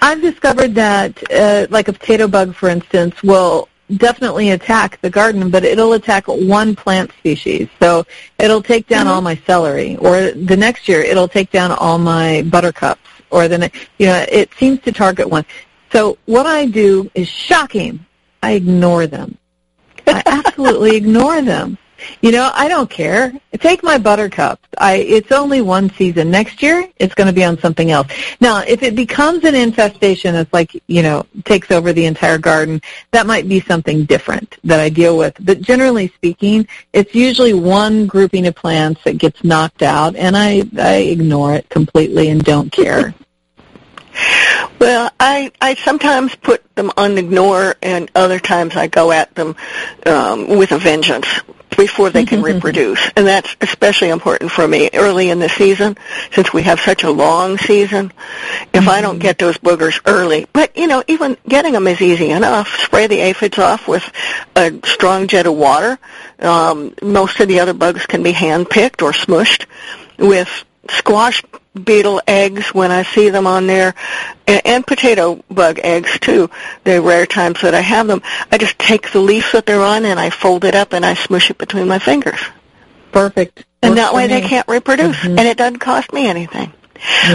[0.00, 5.50] I've discovered that, uh, like a potato bug, for instance, will definitely attack the garden,
[5.50, 7.68] but it'll attack one plant species.
[7.80, 8.06] So
[8.38, 12.42] it'll take down all my celery, or the next year it'll take down all my
[12.50, 15.44] buttercups, or the you know it seems to target one.
[15.92, 18.04] So what I do is shocking.
[18.42, 19.38] I ignore them.
[20.06, 21.78] I absolutely ignore them.
[22.20, 23.32] You know, I don't care.
[23.58, 24.66] Take my buttercups.
[24.78, 26.30] I it's only one season.
[26.30, 28.08] Next year, it's going to be on something else.
[28.40, 32.80] Now, if it becomes an infestation, it's like you know takes over the entire garden.
[33.12, 35.36] That might be something different that I deal with.
[35.40, 40.64] But generally speaking, it's usually one grouping of plants that gets knocked out, and I
[40.78, 43.14] I ignore it completely and don't care.
[44.80, 49.56] Well, I I sometimes put them on ignore, and other times I go at them
[50.04, 51.26] um, with a vengeance
[51.74, 55.96] before they can reproduce, and that's especially important for me early in the season,
[56.32, 58.12] since we have such a long season.
[58.72, 62.30] If I don't get those boogers early, but you know, even getting them is easy
[62.30, 62.68] enough.
[62.80, 64.10] Spray the aphids off with
[64.56, 65.98] a strong jet of water.
[66.38, 69.66] Um, most of the other bugs can be hand picked or smushed
[70.18, 71.42] with squash
[71.74, 73.94] beetle eggs when I see them on there,
[74.46, 76.48] and, and potato bug eggs too.
[76.84, 78.22] They're rare times that I have them.
[78.52, 81.14] I just take the leaf that they're on and I fold it up and I
[81.14, 82.40] smush it between my fingers,
[83.12, 83.64] Perfect.
[83.82, 85.38] and Works that way they can't reproduce, Mhm.
[85.38, 86.72] and it doesn't cost me anything.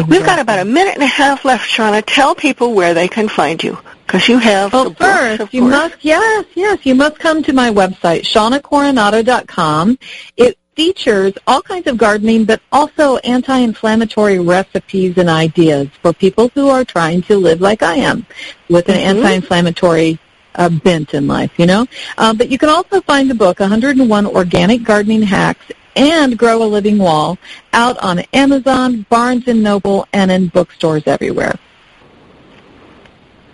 [0.07, 2.01] We've got about a minute and a half left, Shawna.
[2.05, 3.77] Tell people where they can find you.
[4.07, 5.71] Because you have Well, books, first, of you course.
[5.71, 9.99] must, yes, yes, you must come to my website, shawnacoronado.com.
[10.35, 16.69] It features all kinds of gardening, but also anti-inflammatory recipes and ideas for people who
[16.69, 18.25] are trying to live like I am,
[18.69, 19.11] with an Mhm.
[19.11, 20.17] anti-inflammatory
[20.55, 21.85] uh, bent in life, you know?
[22.17, 25.65] Uh, but you can also find the book, 101 Organic Gardening Hacks,
[25.97, 27.37] and Grow a Living Wall,
[27.73, 31.55] out on Amazon, Barnes & Noble, and in bookstores everywhere.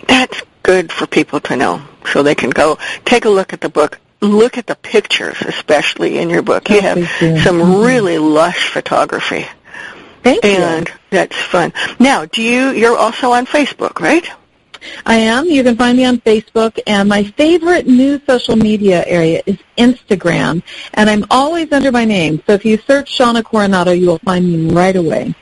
[0.07, 3.69] That's good for people to know so they can go take a look at the
[3.69, 3.99] book.
[4.25, 6.69] Look at the pictures, especially in your book.
[6.69, 7.85] You have some Mhm.
[7.85, 9.45] really lush photography,
[10.23, 10.51] Thank you.
[10.51, 11.73] and that's fun.
[11.99, 12.71] Now, do you?
[12.71, 14.25] You're also on Facebook, right?
[15.05, 15.45] I am.
[15.45, 20.61] You can find me on Facebook, and my favorite new social media area is Instagram,
[20.93, 22.41] and I'm always under my name.
[22.45, 25.33] So if you search Shawna Coronado, you will find me right away.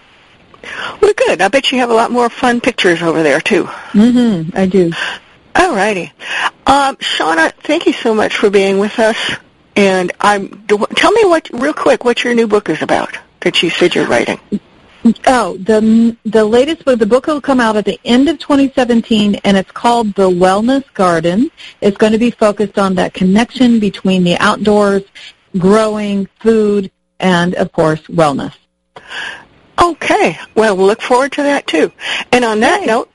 [1.01, 1.41] Well, good.
[1.41, 3.65] I bet you have a lot more fun pictures over there too.
[3.91, 4.57] Mm-hmm.
[4.57, 4.91] I do.
[5.55, 6.11] All righty,
[6.65, 7.53] um, Shawna.
[7.63, 9.17] Thank you so much for being with us.
[9.75, 10.65] And I'm.
[10.67, 14.07] Tell me what, real quick, what your new book is about that you said you're
[14.07, 14.39] writing.
[15.27, 19.35] Oh, the the latest book, the book will come out at the end of 2017,
[19.43, 21.51] and it's called The Wellness Garden.
[21.81, 25.03] It's going to be focused on that connection between the outdoors,
[25.57, 26.89] growing, food,
[27.19, 28.53] and of course, wellness.
[29.81, 30.37] Okay.
[30.55, 31.91] Well, we'll look forward to that too.
[32.31, 32.87] And on that Yay.
[32.87, 33.09] note,